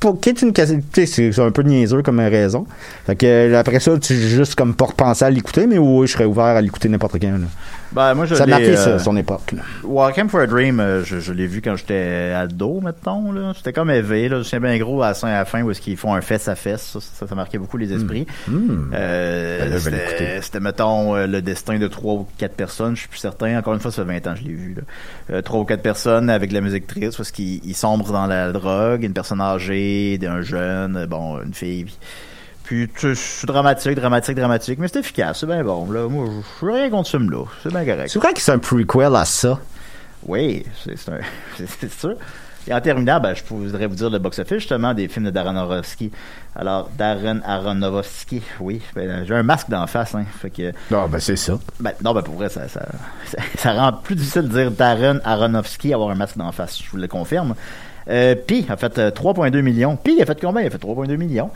[0.00, 0.52] Pour qui est une
[1.06, 2.66] c'est un peu niaiseux comme raison.
[3.06, 6.12] Fait que euh, après ça, tu juste comme pas repenser à l'écouter, mais oui, je
[6.12, 7.32] serais ouvert à l'écouter n'importe quand.
[7.32, 7.46] là.
[7.94, 9.52] Ben, moi, je Ça marqué euh, son époque.
[9.52, 9.62] là.
[9.84, 13.32] Walking for a Dream, euh, je, je l'ai vu quand j'étais ado, mettons.
[13.32, 13.52] Là.
[13.54, 14.28] C'était comme éveillé.
[14.28, 14.42] Là.
[14.42, 16.48] Je bien gros à la fin, à la fin où est-ce qu'ils font un fesse
[16.48, 16.82] à fesse.
[16.82, 18.26] Ça, ça, ça marquait beaucoup les esprits.
[18.48, 22.94] Euh, Ben là, je vais c'était, mettons, euh, le destin de trois ou quatre personnes.
[22.94, 23.58] Je suis plus certain.
[23.58, 24.74] Encore une fois, ça fait 20 ans que je l'ai vu.
[24.74, 24.82] Là.
[25.36, 28.26] Euh, trois ou quatre personnes avec de la musique triste parce qu'ils ils sombrent dans
[28.26, 29.04] la drogue.
[29.04, 31.84] Une personne âgée, un jeune, euh, bon, une fille.
[31.84, 31.98] Puis,
[32.64, 34.78] puis c'est dramatique, dramatique, dramatique.
[34.78, 35.40] Mais c'est efficace.
[35.40, 35.90] C'est bien bon.
[35.90, 36.08] Là.
[36.08, 37.44] Moi, je suis rien contre ce film-là.
[37.62, 38.10] C'est bien correct.
[38.10, 39.58] C'est vrai que c'est un prequel à ça?
[40.26, 42.14] Oui, c'est sûr.
[42.68, 45.56] Et en terminant, ben, je voudrais vous dire le box-office, justement, des films de Darren
[45.56, 46.12] Aronofsky.
[46.54, 50.72] Alors, Darren Aronofsky, oui, ben, j'ai un masque d'en face, hein, fait que...
[50.90, 51.58] Non, ben c'est ça.
[51.80, 52.86] Ben, non, ben, pour vrai, ça, ça,
[53.26, 56.88] ça, ça rend plus difficile de dire Darren Aronofsky avoir un masque d'en face, je
[56.88, 57.56] vous le confirme.
[58.10, 59.96] Euh, Pi a fait euh, 3,2 millions.
[59.96, 60.62] Pi a fait combien?
[60.62, 61.50] Il a fait 3,2 millions.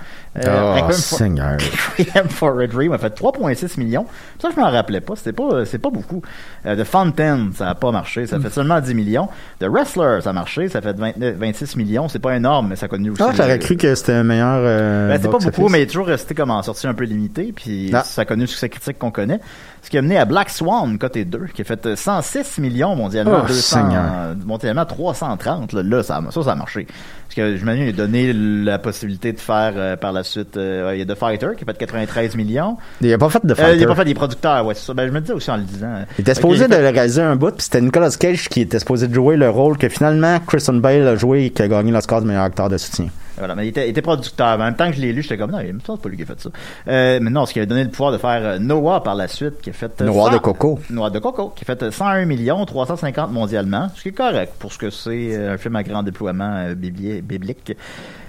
[0.44, 1.56] Euh, oh, Seigneur.
[1.98, 4.06] Requiem for a Dream a fait 3,6 millions.
[4.40, 5.16] Ça, je m'en rappelais pas.
[5.16, 6.22] C'était pas, c'est pas beaucoup.
[6.66, 8.26] Euh, The Fountain, ça a pas marché.
[8.26, 9.28] Ça fait seulement 10 millions.
[9.60, 10.68] The Wrestler, ça a marché.
[10.68, 12.08] Ça fait 29 26 millions.
[12.08, 13.22] C'est pas énorme, mais ça a connu aussi.
[13.22, 14.58] Ah, j'aurais cru que c'était un meilleur.
[14.60, 17.04] euh, ben, c'est pas beaucoup, mais il est toujours resté comme en sortie un peu
[17.04, 18.02] limitée, puis Ah.
[18.04, 19.40] ça a connu le succès critique qu'on connaît.
[19.86, 22.96] Ce qui a mené à Black Swan, côté 2, qui a fait euh, 106 millions
[22.96, 24.02] mondialement, Oh, 200, Seigneur.
[24.16, 25.72] euh, mondialement 330.
[25.74, 26.88] Là, là, ça, ça, ça a marché.
[27.28, 30.90] Parce que j'imagine qu'il a donné la possibilité de faire euh, par la suite, euh,
[30.92, 32.76] il y a The Fighter qui a fait 93 millions.
[33.00, 33.76] Il a pas fait de Euh, fighter.
[33.76, 34.92] il a pas fait des producteurs, ouais, c'est ça.
[34.92, 36.04] Ben, je me disais aussi en le disant.
[36.18, 39.06] Il était supposé de fait- réaliser un bout, puis c'était Nicolas Cage qui était supposé
[39.06, 42.20] de jouer le rôle que finalement Christian Bale a joué et qui a gagné l'Oscar
[42.22, 43.06] du meilleur acteur de soutien.
[43.38, 44.46] Voilà, mais il était, il était producteur.
[44.48, 46.16] En même temps que je l'ai lu, j'étais comme, non, il me semble pas lui
[46.16, 46.50] qui a fait ça.
[46.88, 49.28] Euh, mais non, ce qui a donné le pouvoir de faire euh, Noah par la
[49.28, 50.00] suite, qui a fait...
[50.00, 50.78] euh, Noir de 100 coco.
[50.90, 54.54] Noix de coco, qui a fait euh, 101 millions 350 mondialement, ce qui est correct
[54.58, 57.76] pour ce que c'est euh, un film à grand déploiement euh, bibli- biblique.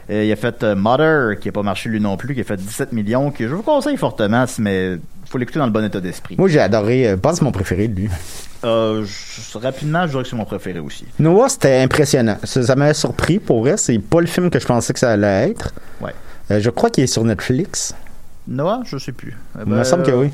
[0.09, 2.43] Euh, il a fait euh, Mother, qui n'a pas marché lui non plus, qui a
[2.45, 5.99] fait 17 millions, que je vous conseille fortement, mais faut l'écouter dans le bon état
[5.99, 6.35] d'esprit.
[6.37, 7.07] Moi, j'ai adoré.
[7.07, 8.09] euh, Je pense que c'est mon préféré de lui.
[8.63, 11.05] Euh, je- rapidement, je dirais que c'est mon préféré aussi.
[11.19, 12.37] Noah, c'était impressionnant.
[12.43, 13.39] Ça, m'a surpris.
[13.39, 15.73] Pour vrai, c'est pas le film que je pensais que ça allait être.
[16.01, 16.13] Ouais.
[16.51, 17.93] Euh, je crois qu'il est sur Netflix.
[18.47, 19.35] Noah, je sais plus.
[19.57, 20.31] Euh, Il me ben, semble que oui.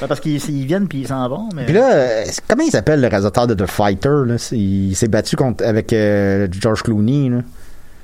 [0.00, 1.66] ben, parce qu'ils ils viennent puis ils s'en vont, mais...
[1.66, 4.22] Puis là, comment il s'appelle le réalisateur de The Fighter?
[4.26, 4.36] Là?
[4.52, 5.94] Il s'est battu contre, avec
[6.58, 7.28] George Clooney.
[7.28, 7.38] Là.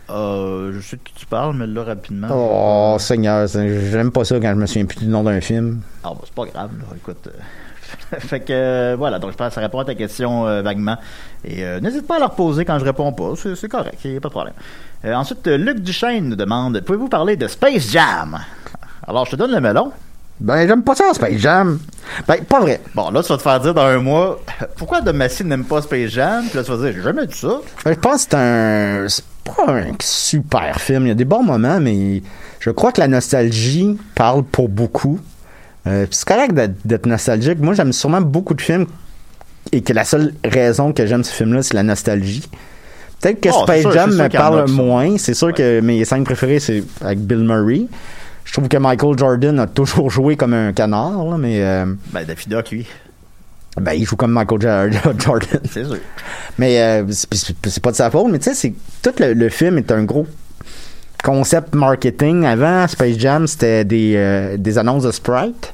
[0.08, 2.28] Euh, je sais de qui tu parles, mais là, rapidement...
[2.30, 5.80] Oh, Seigneur, j'aime pas ça quand je me souviens plus du nom d'un film.
[6.04, 6.84] Ah, bah, c'est pas grave, là.
[6.96, 7.30] Écoute, euh,
[8.18, 10.96] fait que euh, voilà, donc je pense que ça répond à ta question euh, vaguement.
[11.44, 14.16] Et euh, n'hésite pas à la reposer quand je réponds pas, c'est correct, il n'y
[14.16, 14.54] a pas de problème.
[15.04, 18.38] Ensuite, Luc Duchesne nous demande Pouvez-vous parler de Space Jam?
[19.06, 19.92] Alors, je te donne le melon.
[20.40, 21.78] Ben, j'aime pas ça, Space Jam.
[22.26, 22.80] Ben, pas vrai.
[22.94, 24.40] Bon, là, tu vas te faire dire dans un mois
[24.76, 26.44] Pourquoi de Massy n'aime pas Space Jam?
[26.48, 27.60] Puis là, tu vas dire J'ai jamais dit ça.
[27.84, 29.06] Ben, je pense que c'est un.
[29.46, 31.04] C'est pas un super film.
[31.04, 32.22] Il y a des bons moments, mais
[32.60, 35.18] je crois que la nostalgie parle pour beaucoup.
[35.86, 37.58] Euh, c'est correct d'être, d'être nostalgique.
[37.60, 38.86] Moi, j'aime sûrement beaucoup de films
[39.72, 42.48] et que la seule raison que j'aime ce film-là, c'est la nostalgie.
[43.20, 45.16] Peut-être que Oh, Space sûr, Jam me parle moins.
[45.16, 47.86] C'est sûr que mes scènes préférées, c'est avec Bill Murray.
[48.44, 52.24] Je trouve que Michael Jordan a toujours joué comme un canard, là, mais euh, Ben,
[52.24, 52.86] Daffy Duck, lui.
[53.80, 54.60] Ben, il joue comme Michael
[54.92, 55.60] Jo- Jordan.
[55.70, 55.98] C'est sûr.
[56.58, 59.90] Mais euh, c'est- pas de sa faute, mais tu sais, c'est tout le, film est
[59.92, 60.26] un gros
[61.22, 62.44] concept marketing.
[62.44, 65.72] Avant, Space Jam, c'était des, euh, des annonces de Sprite.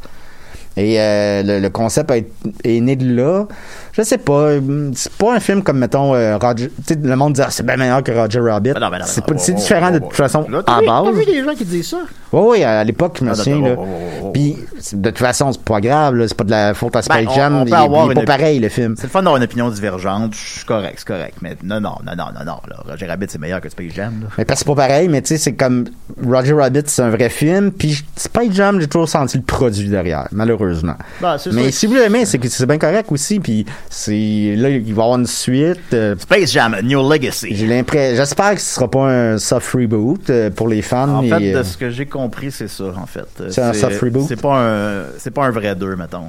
[0.76, 3.46] Et euh, le, le concept est né de là.
[3.92, 4.54] Je sais pas.
[4.56, 6.68] hum, C'est pas un film comme, mettons, euh, Roger.
[6.86, 8.72] Tu sais, le monde dit, Ah, c'est bien meilleur que Roger Rabbit.
[8.72, 10.86] Ben non, non, c'est oh, différent oh, de oh, toute façon Là, t'as à vu-
[10.86, 11.04] base.
[11.04, 11.98] T'as vu des gens qui disent ça?
[12.32, 13.60] Oui, oui, à l'époque, je me Ah, souviens.
[13.60, 13.74] là.
[13.76, 13.86] oh, oh,
[14.22, 14.30] oh, oh.
[14.32, 14.56] Puis,
[14.94, 16.14] de toute façon, c'est pas grave.
[16.14, 17.54] là, C'est pas de la faute à Space Ben, on- Jam.
[17.56, 18.94] on peut il, avoir il est pas pareil, le film.
[18.96, 20.32] C'est le fun d'avoir une opinion divergente.
[20.34, 21.34] C'est correct, c'est correct.
[21.42, 22.56] Mais non, non, non, non, non, non.
[22.70, 24.20] Là, Roger Rabbit, c'est meilleur que Space Jam.
[24.22, 24.28] Là.
[24.38, 25.84] Mais parce que c'est pas pareil, mais tu sais, c'est comme
[26.26, 30.28] Roger Rabbit, c'est un vrai film, puis Space Jam, j'ai toujours senti le produit derrière,
[30.32, 30.94] malheureusement.
[31.20, 34.90] Ben, mais si vous l'aimez, c'est bien correct aussi, puis c'est là il va y
[34.92, 35.92] avoir une suite.
[35.92, 37.54] euh, Space Jam, New Legacy.
[37.54, 41.08] j'ai l'impression, j'espère que ce sera pas un soft reboot euh, pour les fans.
[41.16, 43.26] En fait, euh, de ce que j'ai compris, c'est ça, en fait.
[43.40, 44.24] Euh, C'est un soft reboot?
[44.28, 46.26] C'est pas un, c'est pas un vrai 2, mettons.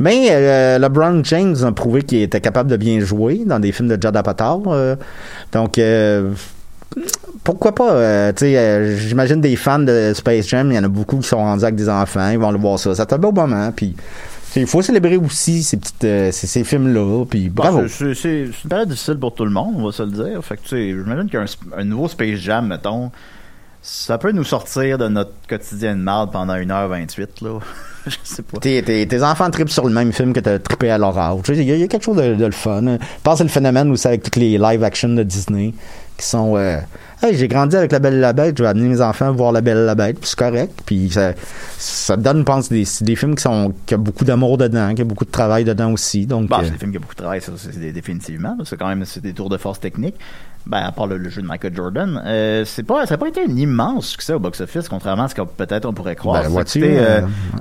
[0.00, 3.88] Mais euh, LeBron James a prouvé qu'il était capable de bien jouer dans des films
[3.88, 4.64] de Judd Apatow.
[4.66, 4.96] euh,
[5.52, 6.30] donc, euh,
[7.44, 7.92] pourquoi pas?
[7.92, 11.36] euh, euh, j'imagine des fans de Space Jam, il y en a beaucoup qui sont
[11.38, 12.94] rendus avec des enfants, ils vont aller voir ça.
[12.94, 13.94] Ça fait un beau moment, puis
[14.60, 17.82] il faut célébrer aussi ces petites, euh, ces, ces films-là, puis bravo.
[17.82, 20.10] Bon, c'est- c'est c'est une période difficile pour tout le monde, on va se le
[20.10, 20.44] dire.
[20.44, 23.10] Fait que, tu sais, j'imagine qu'un nouveau Space Jam, mettons,
[23.82, 27.58] ça peut nous sortir de notre quotidien de marde pendant 1h28, là.
[28.06, 28.58] Je sais pas.
[28.58, 31.40] Tes, tes- tes enfants trippent sur le même film que t'as trippé à leur âge.
[31.48, 32.82] Il y, a- il y a quelque chose de, de le fun.
[32.82, 35.72] Je pense que c'est le phénomène aussi avec toutes les live action de Disney
[36.16, 36.78] qui sont euh,
[37.22, 39.50] Hey, j'ai grandi avec La Belle et la Bête, je vais amener mes enfants voir
[39.50, 40.78] La Belle et la Bête, puis c'est correct.
[40.84, 41.32] Puis ça,
[41.78, 45.00] ça donne, je pense, des, des films qui sont qui a beaucoup d'amour dedans, qui
[45.00, 46.26] a beaucoup de travail dedans aussi.
[46.26, 48.56] Donc, Bon, euh, c'est des films qui ont beaucoup de travail, ça, c'est dé- définitivement.
[48.64, 50.16] C'est quand même c'est des tours de force techniques.
[50.66, 53.28] Ben, à part le, le jeu de Michael Jordan, euh, c'est pas, ça n'a pas
[53.28, 56.42] été un immense succès au box-office, contrairement à ce que peut-être on pourrait croire.
[56.42, 56.96] Ben, ça, a coûté,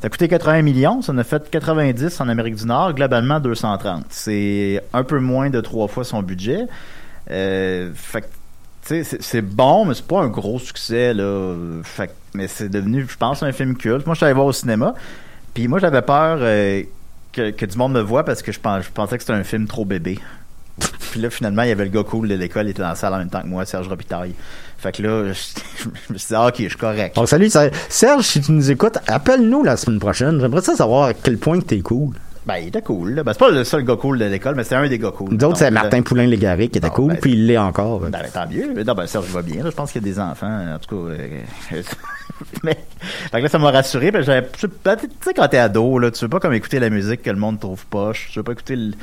[0.01, 3.39] ça a coûté 80 millions, ça en a fait 90 en Amérique du Nord, globalement
[3.41, 4.06] 230.
[4.10, 6.62] C'est un peu moins de trois fois son budget.
[7.32, 8.28] Euh, fait que,
[8.86, 11.56] c'est- bon, mais c'est pas un gros succès, là.
[11.84, 14.06] Fait mais c'est devenu, je pense, un film culte.
[14.06, 14.96] Moi, je suis allé voir au cinéma.
[15.54, 16.82] Puis moi, j'avais peur euh,
[17.32, 19.86] que, que du monde me voit parce que je, pensais que c'était un film trop
[19.86, 20.20] bébé.
[21.12, 22.96] Puis là, finalement, il y avait le gars cool de l'école, il était dans la
[22.96, 24.34] salle en même temps que moi, Serge Robitaille.
[24.80, 27.16] Fait que là, je, me suis dit, ok, je suis correct.
[27.16, 30.40] bon, salut Ser- Serge, si tu nous écoutes, appelle-nous la semaine prochaine.
[30.40, 32.16] J'aimerais ça savoir à quel point que t'es cool.
[32.46, 33.12] Ben, il était cool.
[33.16, 33.24] là.
[33.24, 35.38] Ben, c'est pas le seul gars cool de l'école, mais c'est un des gars cool.
[35.38, 38.02] D'autres, c'est Martin Poulain-Légaré qui était Bon, cool, ben, puis il l'est encore.
[38.02, 38.84] Ben, ben, tant mieux.
[38.84, 39.64] Non, ben, Serge va bien.
[39.64, 39.70] là.
[39.70, 40.74] Je pense qu'il y a des enfants.
[40.76, 41.12] En tout cas.
[41.14, 41.41] euh,
[42.64, 42.78] mais,
[43.32, 44.12] fait que là, ça m'a rassuré.
[44.12, 44.68] Ben, tu
[45.22, 47.60] sais, quand t'es ado, là, tu veux pas comme écouter la musique que le monde
[47.60, 48.30] trouve poche.
[48.32, 48.94] Tu veux pas écouter le-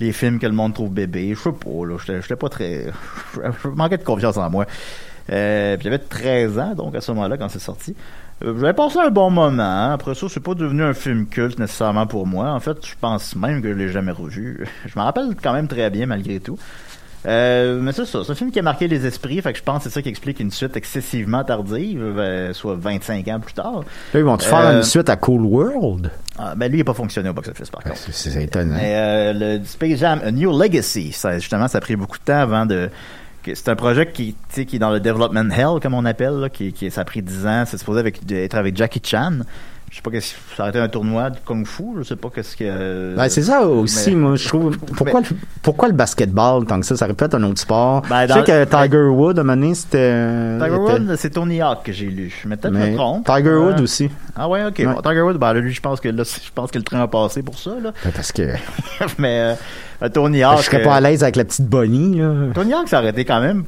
[0.00, 1.34] les films que le monde trouve bébé.
[1.34, 1.96] Je sais pas, là.
[2.00, 2.86] J'étais, j'étais pas très.
[3.62, 4.66] Je manquais de confiance en moi.
[5.32, 7.94] Euh, puis j'avais 13 ans, donc, à ce moment-là, quand c'est sorti.
[8.44, 9.92] Euh, J'avais passé un bon moment.
[9.92, 12.50] Après ça, c'est pas devenu un film culte nécessairement pour moi.
[12.52, 14.66] En fait, je pense même que je l'ai jamais revu.
[14.86, 16.58] Je me rappelle quand même très bien malgré tout.
[17.26, 19.62] Euh, mais c'est ça, c'est un film qui a marqué les esprits, fait que je
[19.64, 23.54] pense que c'est ça qui explique une suite excessivement tardive, euh, soit 25 ans plus
[23.54, 23.76] tard.
[24.12, 26.10] Là, ils vont te faire Euh, une suite à Cool World?
[26.38, 27.96] Ah, ben lui, il n'a pas fonctionné au box-office par contre.
[27.96, 28.74] C'est c'est étonnant.
[28.74, 32.24] Mais euh, le Space Jam A New Legacy, ça, justement, ça a pris beaucoup de
[32.24, 32.90] temps avant de.
[33.44, 36.48] Que- C'est un projet qui, qui est dans le development hell, comme on appelle, là,
[36.48, 37.64] qui, qui, ça a pris 10 ans.
[37.66, 39.32] C'est supposé avec, être avec Jackie Chan.
[39.90, 42.28] Je sais pas qu'est-ce ça aurait été un tournoi de Kung Fu, je sais pas
[42.34, 43.14] qu'est-ce que.
[43.14, 44.76] Ben, c'est ça aussi, mais- moi, je trouve.
[44.96, 45.26] Pourquoi, le,
[45.62, 48.02] pourquoi le basketball, tant que ça, ça être un autre sport?
[48.10, 50.58] Ben, je sais que Tiger Wood, à un moment donné, c'était.
[50.58, 52.34] Tiger était- Woods, c'est Tony Hawk que j'ai lu.
[52.44, 53.24] Mais peut-être que je mais me trompe.
[53.24, 54.10] Tiger Euh, Wood aussi.
[54.34, 54.74] Ah ouais, ok.
[54.80, 54.84] Ouais.
[54.86, 57.06] Bon, Tiger Woods, ben lui, je pense que là, je pense que le train a
[57.06, 57.92] passé pour ça, là.
[58.04, 58.42] Ben, Parce que
[59.18, 59.54] Mais euh,
[60.12, 60.58] Tony Hawk.
[60.58, 62.32] je serais pas euh, à l'aise avec la petite Bonnie, là.
[62.54, 63.64] Tony Hawk, ça aurait été quand même.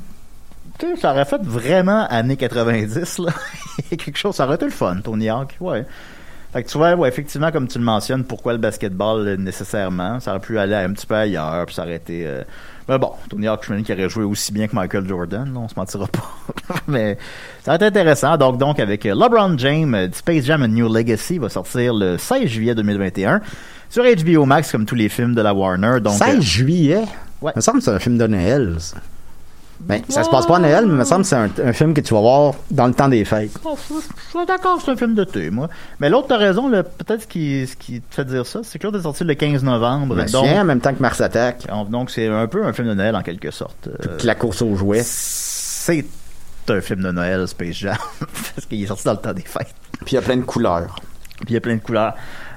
[0.78, 3.32] Tu sais, ça aurait fait vraiment années 90, là.
[3.90, 5.84] Quelque chose, ça aurait été le fun, Tony Hawk, ouais.
[6.52, 10.20] Fait que tu vois, ouais, effectivement, comme tu le mentionnes, pourquoi le basketball euh, nécessairement
[10.20, 12.24] Ça aurait pu aller un petit peu ailleurs, puis ça aurait été.
[12.26, 12.42] euh,
[12.88, 15.52] Mais bon, Tony Hawk, je me dis qu'il aurait joué aussi bien que Michael Jordan,
[15.52, 16.74] là, on se mentira pas.
[16.88, 17.18] Mais
[17.62, 18.36] ça aurait été intéressant.
[18.38, 22.16] Donc, donc avec euh, LeBron James, euh, Space Jam A New Legacy va sortir le
[22.16, 23.40] 16 juillet 2021.
[23.96, 26.00] Sur HBO Max, comme tous les films de la Warner.
[26.02, 27.04] Donc, 16 euh, juillet?
[27.40, 27.52] Ouais.
[27.54, 28.76] Il me semble que c'est un film de Noël.
[28.78, 28.96] Ça,
[29.80, 31.72] ben, ça se passe pas à Noël, mais il me semble que c'est un, un
[31.72, 33.52] film que tu vas voir dans le temps des fêtes.
[33.64, 35.70] Oh, je je suis d'accord, c'est un film de thé, moi.
[35.98, 38.98] Mais l'autre, raison, peut-être ce qui, ce qui te fait dire ça, c'est que l'autre
[38.98, 40.14] est sorti le 15 novembre.
[40.14, 41.66] Le donc, en même temps que Mars Attack.
[41.88, 43.88] donc c'est un peu un film de Noël en quelque sorte.
[43.88, 45.02] Euh, la course aux jouets.
[45.04, 46.04] c'est
[46.68, 49.74] un film de Noël, Space Jam, parce qu'il est sorti dans le temps des fêtes.
[50.04, 50.96] Puis il y a plein de couleurs.
[51.36, 52.14] Puis il y a plein de couleurs.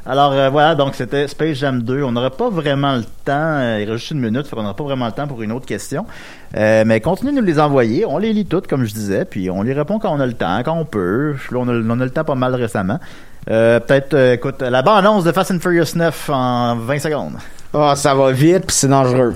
[0.10, 2.02] Alors euh, voilà, donc c'était Space Jam 2.
[2.02, 4.76] On n'aurait pas vraiment le temps, euh, il reste juste une minute, fait qu'on n'aura
[4.76, 6.08] pas vraiment le temps pour une autre question.
[6.58, 9.52] Euh, mais continuez de nous les envoyer, on les lit toutes comme je disais, puis
[9.52, 11.36] on les répond quand on a le temps, quand on peut.
[11.52, 12.98] Là, on a, a le temps pas mal récemment.
[13.52, 17.34] Euh, Peut-être, euh, écoute, la bande-annonce de Fast and Furious 9 en 20 secondes.
[17.72, 19.36] Ah, ça va vite, puis c'est dangereux.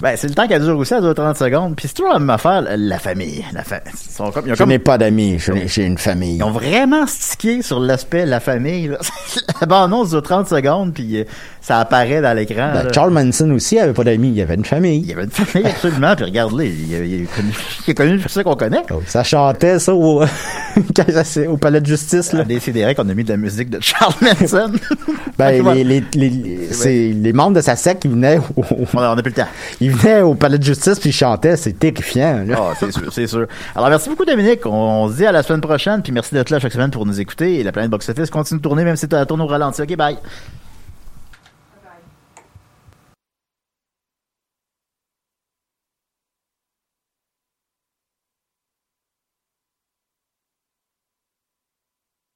[0.00, 1.76] Ben, c'est le temps qu'elle dure aussi, elle dure 30 secondes.
[1.76, 3.44] Puis c'est toujours la même affaire, la famille.
[3.52, 6.36] La fa- ils sont comme, ils ont Je comme- n'ai pas d'amis, j'ai une famille.
[6.36, 8.88] Ils ont vraiment stické sur l'aspect la famille.
[8.88, 8.98] Là.
[9.60, 11.24] la bande-annonce dure 30 secondes, puis euh,
[11.60, 12.72] ça apparaît dans l'écran.
[12.72, 12.92] Ben.
[12.92, 15.00] Charles Manson aussi avait pas d'amis, il avait une famille.
[15.00, 16.16] Il y avait une famille, absolument.
[16.16, 17.52] Puis regarde-le, il, il connu,
[17.86, 18.82] il a connu ça qu'on connaît.
[18.90, 20.24] Oh, ça chantait ça au,
[21.60, 22.32] palais de justice.
[22.32, 22.40] Là.
[22.40, 24.72] À décider qu'on a mis de la musique de Charles Manson.
[25.38, 29.22] Ben, les, les, les, c'est les membres de sa secte qui venaient au, on plus
[29.24, 29.48] le temps.
[29.80, 32.42] ils venaient au palais de justice puis ils chantaient, c'est terrifiant.
[32.46, 32.56] Là.
[32.58, 33.46] Ah, c'est sûr, c'est sûr.
[33.74, 34.66] Alors, merci beaucoup, Dominique.
[34.66, 36.02] On, on se dit à la semaine prochaine.
[36.02, 37.60] Puis merci d'être là chaque semaine pour nous écouter.
[37.60, 39.82] Et la planète Box Office continue de tourner, même si tu tourne au ralenti.
[39.82, 40.16] OK, bye.